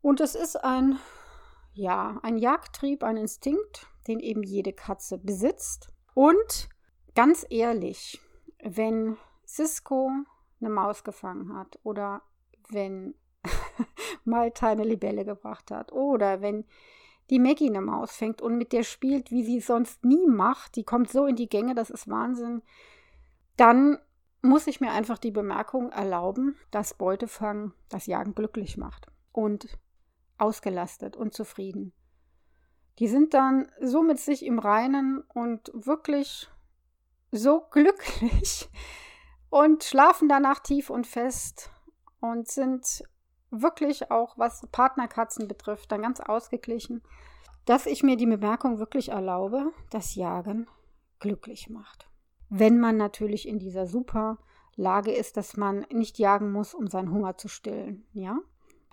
Und 0.00 0.20
es 0.20 0.34
ist 0.34 0.56
ein, 0.56 0.98
ja, 1.74 2.18
ein 2.22 2.38
Jagdtrieb, 2.38 3.02
ein 3.02 3.16
Instinkt, 3.16 3.86
den 4.06 4.20
eben 4.20 4.42
jede 4.42 4.72
Katze 4.72 5.18
besitzt. 5.18 5.90
Und 6.14 6.68
ganz 7.14 7.44
ehrlich, 7.50 8.20
wenn 8.62 9.16
Cisco 9.46 10.10
eine 10.60 10.70
Maus 10.70 11.04
gefangen 11.04 11.56
hat 11.56 11.78
oder 11.82 12.22
wenn 12.68 13.14
Malta 14.24 14.68
eine 14.68 14.84
Libelle 14.84 15.24
gebracht 15.24 15.70
hat 15.70 15.92
oder 15.92 16.40
wenn 16.40 16.64
die 17.30 17.38
Maggie 17.38 17.68
eine 17.68 17.80
Maus 17.80 18.12
fängt 18.12 18.40
und 18.40 18.56
mit 18.56 18.72
der 18.72 18.82
spielt, 18.82 19.30
wie 19.30 19.44
sie 19.44 19.60
sonst 19.60 20.04
nie 20.04 20.26
macht, 20.26 20.76
die 20.76 20.84
kommt 20.84 21.10
so 21.10 21.26
in 21.26 21.36
die 21.36 21.48
Gänge, 21.48 21.74
das 21.74 21.90
ist 21.90 22.08
Wahnsinn, 22.08 22.62
dann 23.56 23.98
muss 24.40 24.66
ich 24.66 24.80
mir 24.80 24.92
einfach 24.92 25.18
die 25.18 25.30
Bemerkung 25.30 25.90
erlauben, 25.90 26.56
dass 26.70 26.94
Beutefangen 26.94 27.72
das 27.88 28.06
Jagen 28.06 28.34
glücklich 28.34 28.76
macht 28.76 29.08
und 29.32 29.78
ausgelastet 30.38 31.16
und 31.16 31.34
zufrieden. 31.34 31.92
Die 32.98 33.08
sind 33.08 33.34
dann 33.34 33.68
so 33.80 34.02
mit 34.02 34.18
sich 34.18 34.44
im 34.44 34.58
Reinen 34.58 35.20
und 35.34 35.70
wirklich 35.74 36.48
so 37.30 37.66
glücklich 37.70 38.68
und 39.50 39.84
schlafen 39.84 40.28
danach 40.28 40.60
tief 40.60 40.90
und 40.90 41.06
fest 41.06 41.70
und 42.20 42.48
sind 42.48 43.04
wirklich 43.50 44.10
auch, 44.10 44.36
was 44.36 44.66
Partnerkatzen 44.72 45.48
betrifft, 45.48 45.90
dann 45.92 46.02
ganz 46.02 46.20
ausgeglichen, 46.20 47.02
dass 47.64 47.86
ich 47.86 48.02
mir 48.02 48.16
die 48.16 48.26
Bemerkung 48.26 48.78
wirklich 48.78 49.10
erlaube, 49.10 49.72
dass 49.90 50.14
Jagen 50.14 50.68
glücklich 51.18 51.68
macht. 51.68 52.08
Wenn 52.48 52.78
man 52.80 52.96
natürlich 52.96 53.46
in 53.46 53.58
dieser 53.58 53.86
super 53.86 54.38
Lage 54.76 55.12
ist, 55.12 55.36
dass 55.36 55.56
man 55.56 55.84
nicht 55.90 56.18
jagen 56.18 56.52
muss, 56.52 56.72
um 56.72 56.86
seinen 56.86 57.10
Hunger 57.10 57.36
zu 57.36 57.48
stillen, 57.48 58.06
ja? 58.12 58.38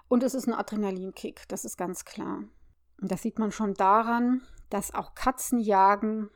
Und 0.08 0.24
es 0.24 0.34
ist 0.34 0.48
ein 0.48 0.54
Adrenalinkick, 0.54 1.48
das 1.48 1.66
ist 1.66 1.78
ganz 1.78 2.06
klar. 2.06 2.44
Und 3.02 3.12
das 3.12 3.22
sieht 3.22 3.40
man 3.40 3.52
schon 3.52 3.74
daran, 3.74 4.42
dass 4.70 4.94
auch 4.94 5.16
Katzen 5.16 5.60
jagen, 5.60 6.30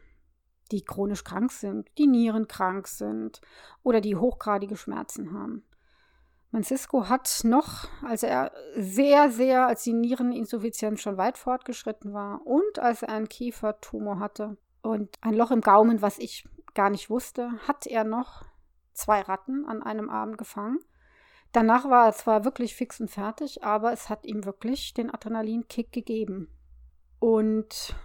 die 0.72 0.84
chronisch 0.84 1.24
krank 1.24 1.52
sind, 1.52 1.90
die 1.98 2.08
nierenkrank 2.08 2.88
sind 2.88 3.42
oder 3.84 4.02
die 4.02 4.16
hochgradige 4.16 4.78
Schmerzen 4.78 5.34
haben. 5.34 5.64
Francisco 6.52 7.10
hat 7.10 7.42
noch, 7.44 7.88
als 8.04 8.24
er 8.24 8.52
sehr, 8.76 9.30
sehr, 9.30 9.68
als 9.68 9.84
die 9.84 9.94
Niereninsuffizienz 9.94 11.00
schon 11.02 11.18
weit 11.18 11.38
fortgeschritten 11.38 12.14
war 12.14 12.46
und 12.46 12.80
als 12.80 13.04
er 13.04 13.10
einen 13.10 13.30
Kiefertumor 13.30 14.20
hatte 14.20 14.58
und 14.82 15.16
ein 15.22 15.36
Loch 15.36 15.52
im 15.52 15.62
Gaumen, 15.62 16.02
was 16.02 16.18
ich 16.18 16.48
gar 16.74 16.90
nicht 16.90 17.10
wusste, 17.10 17.52
hat 17.68 17.86
er 17.86 18.04
noch 18.04 18.46
zwei 18.94 19.22
Ratten 19.22 19.66
an 19.66 19.84
einem 19.84 20.10
Abend 20.10 20.38
gefangen. 20.38 20.80
Danach 21.52 21.90
war 21.90 22.08
er 22.08 22.14
zwar 22.14 22.46
wirklich 22.46 22.76
fix 22.76 23.00
und 23.00 23.10
fertig, 23.10 23.64
aber 23.64 23.92
es 23.92 24.10
hat 24.10 24.26
ihm 24.26 24.46
wirklich 24.46 24.94
den 24.94 25.12
Adrenalinkick 25.12 25.92
gegeben. 25.92 26.48
Und 27.20 27.96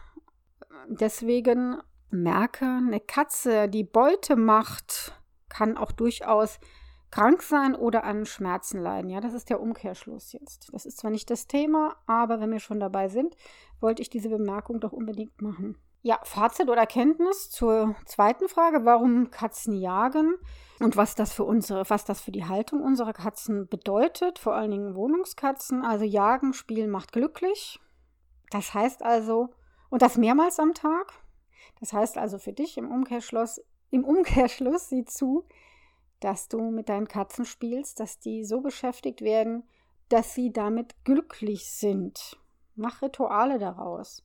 deswegen 0.88 1.78
merke, 2.14 2.64
eine 2.64 3.00
Katze, 3.00 3.68
die 3.68 3.84
Beute 3.84 4.36
macht, 4.36 5.12
kann 5.48 5.76
auch 5.76 5.92
durchaus 5.92 6.58
krank 7.10 7.42
sein 7.42 7.76
oder 7.76 8.02
an 8.02 8.26
Schmerzen 8.26 8.80
leiden. 8.80 9.08
Ja, 9.08 9.20
das 9.20 9.34
ist 9.34 9.48
der 9.48 9.60
Umkehrschluss 9.60 10.32
jetzt. 10.32 10.72
Das 10.72 10.84
ist 10.84 10.98
zwar 10.98 11.12
nicht 11.12 11.30
das 11.30 11.46
Thema, 11.46 11.96
aber 12.06 12.40
wenn 12.40 12.50
wir 12.50 12.58
schon 12.58 12.80
dabei 12.80 13.08
sind, 13.08 13.36
wollte 13.80 14.02
ich 14.02 14.10
diese 14.10 14.28
Bemerkung 14.28 14.80
doch 14.80 14.92
unbedingt 14.92 15.40
machen. 15.40 15.76
Ja, 16.02 16.18
Fazit 16.24 16.68
oder 16.68 16.80
Erkenntnis 16.80 17.50
zur 17.50 17.94
zweiten 18.04 18.48
Frage, 18.48 18.84
warum 18.84 19.30
Katzen 19.30 19.74
jagen 19.74 20.34
und 20.80 20.96
was 20.96 21.14
das 21.14 21.32
für 21.32 21.44
unsere, 21.44 21.88
was 21.88 22.04
das 22.04 22.20
für 22.20 22.32
die 22.32 22.44
Haltung 22.44 22.82
unserer 22.82 23.12
Katzen 23.12 23.68
bedeutet, 23.68 24.38
vor 24.38 24.54
allen 24.54 24.72
Dingen 24.72 24.96
Wohnungskatzen. 24.96 25.82
Also 25.82 26.04
jagen, 26.04 26.52
spielen 26.52 26.90
macht 26.90 27.12
glücklich. 27.12 27.80
Das 28.50 28.74
heißt 28.74 29.02
also, 29.02 29.54
und 29.88 30.02
das 30.02 30.18
mehrmals 30.18 30.58
am 30.58 30.74
Tag. 30.74 31.12
Das 31.84 31.92
heißt 31.92 32.16
also 32.16 32.38
für 32.38 32.54
dich 32.54 32.78
im 32.78 32.90
Umkehrschluss, 32.90 33.60
im 33.90 34.04
Umkehrschluss 34.04 34.88
sieh 34.88 35.04
zu, 35.04 35.44
dass 36.18 36.48
du 36.48 36.70
mit 36.70 36.88
deinen 36.88 37.08
Katzen 37.08 37.44
spielst, 37.44 38.00
dass 38.00 38.18
die 38.18 38.42
so 38.42 38.62
beschäftigt 38.62 39.20
werden, 39.20 39.64
dass 40.08 40.34
sie 40.34 40.50
damit 40.50 41.04
glücklich 41.04 41.70
sind. 41.70 42.40
Mach 42.74 43.02
Rituale 43.02 43.58
daraus. 43.58 44.24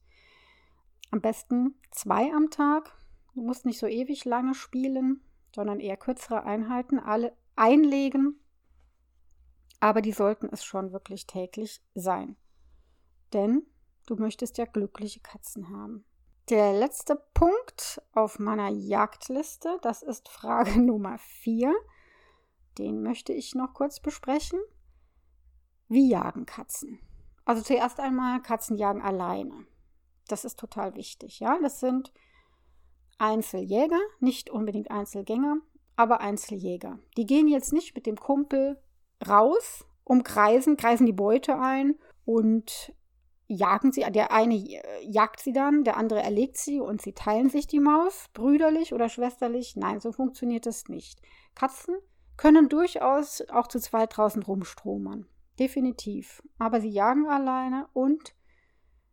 Am 1.12 1.19
besten 1.19 1.76
zwei 1.91 2.32
am 2.32 2.50
Tag. 2.50 2.95
Du 3.36 3.41
musst 3.41 3.65
nicht 3.65 3.80
so 3.80 3.88
ewig 3.88 4.24
lange 4.24 4.54
spielen, 4.54 5.22
sondern 5.54 5.82
eher 5.82 5.98
kürzere 5.98 6.45
Einheiten, 6.45 6.98
alle 6.98 7.36
einlegen. 7.58 8.39
Aber 9.82 10.02
die 10.02 10.13
sollten 10.13 10.48
es 10.50 10.63
schon 10.63 10.93
wirklich 10.93 11.28
täglich 11.28 11.82
sein. 11.93 12.38
Denn 13.34 13.63
du 14.06 14.15
möchtest 14.15 14.58
ja 14.58 14.63
glückliche 14.63 15.19
Katzen 15.19 15.67
haben. 15.67 16.06
Der 16.50 16.74
letzte 16.74 17.16
Punkt 17.36 18.02
auf 18.12 18.40
meiner 18.40 18.70
Jagdliste, 18.70 19.78
das 19.84 20.02
ist 20.02 20.30
Frage 20.30 20.82
Nummer 20.82 21.20
4. 21.20 21.72
Den 22.80 23.04
möchte 23.04 23.34
ich 23.34 23.54
noch 23.54 23.76
kurz 23.76 24.00
besprechen. 24.00 24.60
Wie 25.90 26.10
jagen 26.10 26.48
Katzen? 26.48 27.00
Also 27.46 27.62
zuerst 27.62 28.00
einmal, 28.00 28.42
Katzen 28.42 28.78
jagen 28.78 29.04
alleine. 29.04 29.68
Das 30.28 30.44
ist 30.44 30.58
total 30.58 30.96
wichtig, 30.96 31.40
ja. 31.40 31.60
Das 31.62 31.80
sind 31.80 32.12
Einzeljäger, 33.20 34.00
nicht 34.20 34.50
unbedingt 34.50 34.90
Einzelgänger, 34.90 35.58
aber 35.98 36.20
Einzeljäger. 36.20 36.98
Die 37.16 37.28
gehen 37.28 37.48
jetzt 37.48 37.74
nicht 37.74 37.94
mit 37.94 38.08
dem 38.08 38.18
Kumpel 38.18 38.82
raus, 39.28 39.86
umkreisen, 40.04 40.78
kreisen 40.78 41.06
die 41.06 41.14
Beute 41.14 41.60
ein 41.60 42.00
und 42.26 42.92
jagen 43.50 43.92
sie, 43.92 44.02
der 44.12 44.32
eine 44.32 44.56
äh, 44.56 45.06
jagt 45.06 45.42
sie 45.42 45.52
dann, 45.52 45.84
der 45.84 45.98
andere 45.98 46.22
erlegt 46.22 46.58
sie 46.58 46.80
und 46.80 47.02
sie 47.02 47.14
teilen 47.14 47.50
sich 47.50 47.68
die 47.68 47.80
Maus, 47.80 48.26
brüderlich 48.34 48.94
oder 48.94 49.10
schwesterlich. 49.10 49.76
Nein, 49.76 50.00
so 50.00 50.12
funktioniert 50.12 50.68
es 50.68 50.88
nicht. 50.88 51.20
Katzen 51.56 51.96
können 52.38 52.70
durchaus 52.70 53.42
auch 53.50 53.68
zu 53.68 53.80
zweit 53.80 54.16
draußen 54.16 54.44
rumstromern. 54.44 55.26
Definitiv. 55.60 56.42
Aber 56.60 56.80
sie 56.80 56.90
jagen 56.90 57.28
alleine 57.28 57.88
und 57.94 58.34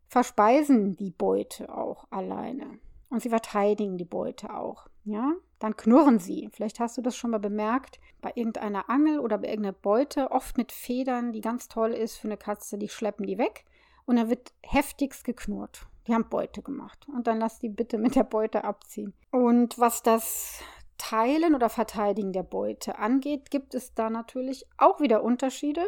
verspeisen 0.07 0.95
die 0.95 1.11
Beute 1.11 1.75
auch 1.75 2.05
alleine. 2.11 2.79
Und 3.09 3.21
sie 3.21 3.29
verteidigen 3.29 3.97
die 3.97 4.05
Beute 4.05 4.53
auch. 4.53 4.87
Ja, 5.03 5.33
dann 5.59 5.75
knurren 5.75 6.19
sie. 6.19 6.49
Vielleicht 6.53 6.79
hast 6.79 6.97
du 6.97 7.01
das 7.01 7.15
schon 7.15 7.31
mal 7.31 7.39
bemerkt. 7.39 7.99
Bei 8.21 8.31
irgendeiner 8.35 8.89
Angel 8.89 9.19
oder 9.19 9.37
bei 9.39 9.47
irgendeiner 9.47 9.73
Beute, 9.73 10.31
oft 10.31 10.57
mit 10.57 10.71
Federn, 10.71 11.31
die 11.31 11.41
ganz 11.41 11.69
toll 11.69 11.91
ist 11.91 12.17
für 12.17 12.27
eine 12.27 12.37
Katze, 12.37 12.77
die 12.77 12.89
schleppen 12.89 13.25
die 13.25 13.37
weg 13.37 13.65
und 14.07 14.15
dann 14.15 14.29
wird 14.29 14.53
heftigst 14.63 15.23
geknurrt. 15.23 15.85
Die 16.07 16.13
haben 16.13 16.29
Beute 16.29 16.63
gemacht. 16.63 17.05
Und 17.13 17.27
dann 17.27 17.37
lass 17.39 17.59
die 17.59 17.69
bitte 17.69 17.97
mit 17.97 18.15
der 18.15 18.23
Beute 18.23 18.63
abziehen. 18.63 19.13
Und 19.31 19.77
was 19.77 20.01
das 20.01 20.61
Teilen 20.97 21.53
oder 21.53 21.69
Verteidigen 21.69 22.31
der 22.31 22.43
Beute 22.43 22.97
angeht, 22.97 23.51
gibt 23.51 23.75
es 23.75 23.93
da 23.93 24.09
natürlich 24.09 24.65
auch 24.77 25.01
wieder 25.01 25.21
Unterschiede. 25.23 25.85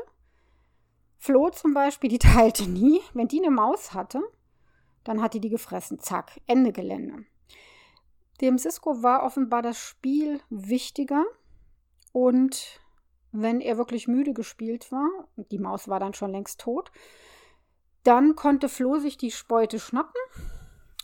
Flo 1.18 1.50
zum 1.50 1.74
Beispiel, 1.74 2.10
die 2.10 2.20
teilte 2.20 2.70
nie. 2.70 3.00
Wenn 3.14 3.30
die 3.30 3.40
eine 3.40 3.52
Maus 3.52 3.94
hatte, 3.94 4.22
dann 5.06 5.22
hat 5.22 5.34
die 5.34 5.40
die 5.40 5.50
gefressen. 5.50 6.00
Zack, 6.00 6.42
Ende 6.46 6.74
Gelände. 6.74 7.26
Dem 8.42 8.58
Cisco 8.58 9.02
war 9.02 9.24
offenbar 9.24 9.62
das 9.62 9.78
Spiel 9.78 10.42
wichtiger. 10.50 11.24
Und 12.12 12.82
wenn 13.32 13.62
er 13.62 13.78
wirklich 13.78 14.10
müde 14.10 14.34
gespielt 14.34 14.92
war, 14.92 15.08
die 15.38 15.60
Maus 15.60 15.88
war 15.88 16.02
dann 16.02 16.14
schon 16.14 16.32
längst 16.32 16.60
tot, 16.60 16.92
dann 18.10 18.36
konnte 18.36 18.70
Flo 18.70 18.98
sich 18.98 19.18
die 19.18 19.32
Beute 19.48 19.80
schnappen 19.80 20.20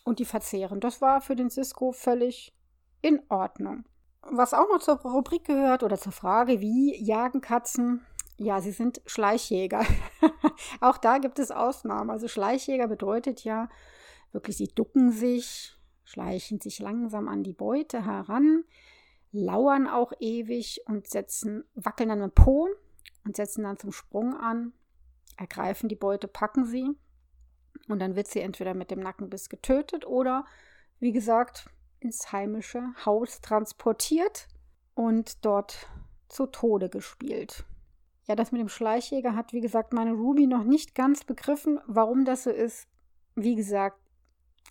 und 0.05 0.17
die 0.17 0.25
verzehren. 0.25 0.79
Das 0.79 1.01
war 1.01 1.21
für 1.21 1.35
den 1.35 1.51
Cisco 1.51 1.91
völlig 1.91 2.51
in 3.03 3.21
Ordnung. 3.29 3.85
Was 4.23 4.55
auch 4.55 4.67
noch 4.69 4.79
zur 4.79 4.95
Rubrik 5.01 5.45
gehört 5.45 5.83
oder 5.83 5.99
zur 5.99 6.11
Frage, 6.11 6.61
wie 6.61 6.99
jagen 6.99 7.41
Katzen, 7.41 8.03
Ja, 8.37 8.59
sie 8.59 8.71
sind 8.71 9.03
Schleichjäger. 9.05 9.85
auch 10.81 10.97
da 10.97 11.19
gibt 11.19 11.37
es 11.37 11.51
Ausnahmen. 11.51 12.09
Also 12.09 12.27
Schleichjäger 12.27 12.87
bedeutet 12.87 13.43
ja 13.43 13.69
wirklich, 14.31 14.57
sie 14.57 14.67
ducken 14.67 15.11
sich, 15.11 15.77
schleichen 16.05 16.59
sich 16.59 16.79
langsam 16.79 17.27
an 17.27 17.43
die 17.43 17.53
Beute 17.53 18.03
heran, 18.03 18.63
lauern 19.31 19.87
auch 19.87 20.11
ewig 20.19 20.81
und 20.87 21.07
setzen, 21.07 21.65
wackeln 21.75 22.09
dann 22.09 22.21
mit 22.21 22.33
Po 22.33 22.67
und 23.25 23.35
setzen 23.35 23.63
dann 23.63 23.77
zum 23.77 23.91
Sprung 23.91 24.33
an, 24.33 24.73
ergreifen 25.37 25.89
die 25.89 25.95
Beute, 25.95 26.27
packen 26.27 26.65
sie 26.65 26.89
und 27.87 27.99
dann 27.99 28.15
wird 28.15 28.27
sie 28.27 28.39
entweder 28.39 28.73
mit 28.73 28.91
dem 28.91 28.99
Nackenbiss 28.99 29.49
getötet 29.49 30.05
oder, 30.05 30.45
wie 30.99 31.11
gesagt, 31.11 31.69
ins 31.99 32.31
heimische 32.31 32.93
Haus 33.05 33.41
transportiert 33.41 34.47
und 34.93 35.45
dort 35.45 35.87
zu 36.27 36.45
Tode 36.47 36.89
gespielt. 36.89 37.65
Ja, 38.27 38.35
das 38.35 38.51
mit 38.51 38.59
dem 38.59 38.69
Schleichjäger 38.69 39.35
hat, 39.35 39.53
wie 39.53 39.61
gesagt, 39.61 39.93
meine 39.93 40.13
Ruby 40.13 40.47
noch 40.47 40.63
nicht 40.63 40.95
ganz 40.95 41.23
begriffen, 41.23 41.79
warum 41.85 42.25
das 42.25 42.43
so 42.43 42.49
ist. 42.49 42.87
Wie 43.35 43.55
gesagt, 43.55 43.99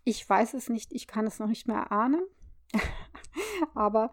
ich 0.03 0.29
weiß 0.29 0.55
es 0.55 0.69
nicht, 0.69 0.93
ich 0.93 1.07
kann 1.07 1.27
es 1.27 1.39
noch 1.39 1.47
nicht 1.47 1.69
mehr 1.69 1.77
erahnen. 1.77 2.23
Aber 3.75 4.11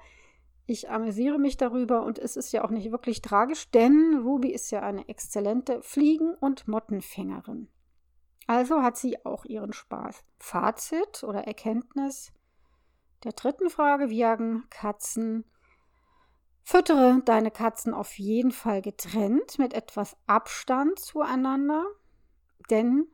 ich 0.72 0.90
amüsiere 0.90 1.38
mich 1.38 1.58
darüber 1.58 2.04
und 2.04 2.18
es 2.20 2.36
ist 2.36 2.52
ja 2.52 2.64
auch 2.64 2.70
nicht 2.70 2.92
wirklich 2.92 3.22
tragisch, 3.22 3.70
denn 3.72 4.22
Ruby 4.24 4.50
ist 4.50 4.72
ja 4.72 4.82
eine 4.82 5.08
exzellente 5.08 5.82
Fliegen- 5.82 6.36
und 6.36 6.68
Mottenfängerin. 6.68 7.68
Also 8.48 8.82
hat 8.82 8.98
sie 8.98 9.24
auch 9.26 9.46
ihren 9.46 9.74
Spaß. 9.74 10.24
Fazit 10.40 11.24
oder 11.24 11.46
Erkenntnis 11.46 12.34
der 13.24 13.34
dritten 13.34 13.70
Frage, 13.70 14.10
wie 14.10 14.18
jagen 14.18 14.68
Katzen? 14.70 15.46
Füttere 16.64 17.22
deine 17.26 17.52
Katzen 17.52 17.94
auf 17.94 18.18
jeden 18.18 18.52
Fall 18.52 18.82
getrennt 18.82 19.60
mit 19.60 19.74
etwas 19.74 20.16
Abstand 20.26 21.00
zueinander, 21.00 21.86
denn 22.70 23.08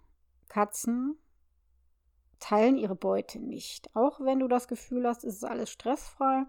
Katzen 0.48 1.18
teilen 2.40 2.78
ihre 2.78 2.96
Beute 2.96 3.40
nicht. 3.40 3.94
Auch 3.96 4.20
wenn 4.20 4.40
du 4.40 4.48
das 4.48 4.68
Gefühl 4.68 5.08
hast, 5.08 5.24
es 5.24 5.36
ist 5.36 5.44
alles 5.44 5.70
stressfrei, 5.70 6.46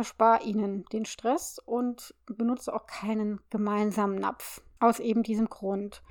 erspar 0.00 0.42
ihnen 0.42 0.84
den 0.86 1.04
Stress 1.04 1.58
und 1.58 2.14
benutze 2.26 2.74
auch 2.74 2.86
keinen 2.86 3.40
gemeinsamen 3.50 4.16
Napf. 4.16 4.62
Aus 4.80 4.98
eben 4.98 5.22
diesem 5.22 5.48
Grund. 5.48 6.02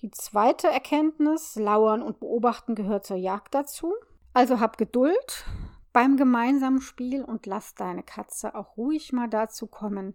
Die 0.00 0.10
zweite 0.10 0.68
Erkenntnis, 0.68 1.56
Lauern 1.56 2.02
und 2.02 2.18
Beobachten 2.18 2.74
gehört 2.74 3.04
zur 3.04 3.18
Jagd 3.18 3.54
dazu. 3.54 3.92
Also 4.32 4.58
hab 4.58 4.78
Geduld 4.78 5.44
beim 5.92 6.16
gemeinsamen 6.16 6.80
Spiel 6.80 7.24
und 7.24 7.44
lass 7.44 7.74
deine 7.74 8.02
Katze 8.02 8.54
auch 8.54 8.76
ruhig 8.76 9.12
mal 9.12 9.28
dazu 9.28 9.66
kommen, 9.66 10.14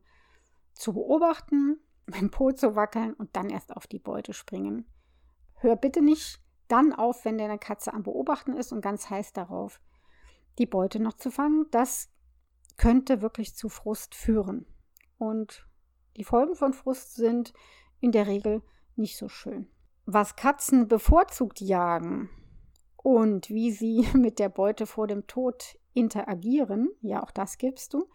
zu 0.73 0.93
beobachten, 0.93 1.79
dem 2.07 2.31
Po 2.31 2.51
zu 2.51 2.75
wackeln 2.75 3.13
und 3.13 3.35
dann 3.35 3.49
erst 3.49 3.75
auf 3.75 3.85
die 3.85 3.99
Beute 3.99 4.33
springen. 4.33 4.87
Hör 5.55 5.75
bitte 5.75 6.01
nicht 6.01 6.41
dann 6.67 6.93
auf, 6.93 7.23
wenn 7.23 7.37
deine 7.37 7.59
Katze 7.59 7.93
am 7.93 8.01
Beobachten 8.01 8.53
ist 8.53 8.71
und 8.71 8.81
ganz 8.81 9.09
heiß 9.09 9.33
darauf, 9.33 9.79
die 10.57 10.65
Beute 10.65 10.99
noch 10.99 11.13
zu 11.13 11.29
fangen. 11.29 11.67
Das 11.71 12.09
könnte 12.77 13.21
wirklich 13.21 13.55
zu 13.55 13.69
Frust 13.69 14.15
führen. 14.15 14.65
Und 15.17 15.67
die 16.17 16.23
Folgen 16.23 16.55
von 16.55 16.73
Frust 16.73 17.15
sind 17.15 17.53
in 17.99 18.11
der 18.11 18.27
Regel 18.27 18.61
nicht 18.95 19.17
so 19.17 19.29
schön. 19.29 19.67
Was 20.05 20.35
Katzen 20.35 20.87
bevorzugt 20.87 21.61
jagen 21.61 22.29
und 22.97 23.49
wie 23.49 23.71
sie 23.71 24.07
mit 24.13 24.39
der 24.39 24.49
Beute 24.49 24.85
vor 24.85 25.07
dem 25.07 25.27
Tod 25.27 25.77
interagieren, 25.93 26.89
ja, 27.01 27.23
auch 27.23 27.31
das 27.31 27.57
gibst 27.57 27.93
du, 27.93 28.07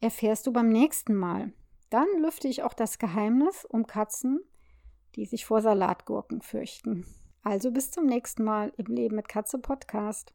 erfährst 0.00 0.46
du 0.46 0.52
beim 0.52 0.68
nächsten 0.68 1.14
Mal. 1.14 1.52
Dann 1.90 2.08
lüfte 2.20 2.48
ich 2.48 2.62
auch 2.62 2.74
das 2.74 2.98
Geheimnis 2.98 3.64
um 3.64 3.86
Katzen, 3.86 4.40
die 5.14 5.26
sich 5.26 5.44
vor 5.44 5.60
Salatgurken 5.60 6.40
fürchten. 6.40 7.06
Also 7.42 7.70
bis 7.70 7.90
zum 7.90 8.06
nächsten 8.06 8.44
Mal 8.44 8.72
im 8.76 8.86
Leben 8.86 9.16
mit 9.16 9.28
Katze 9.28 9.58
Podcast. 9.58 10.32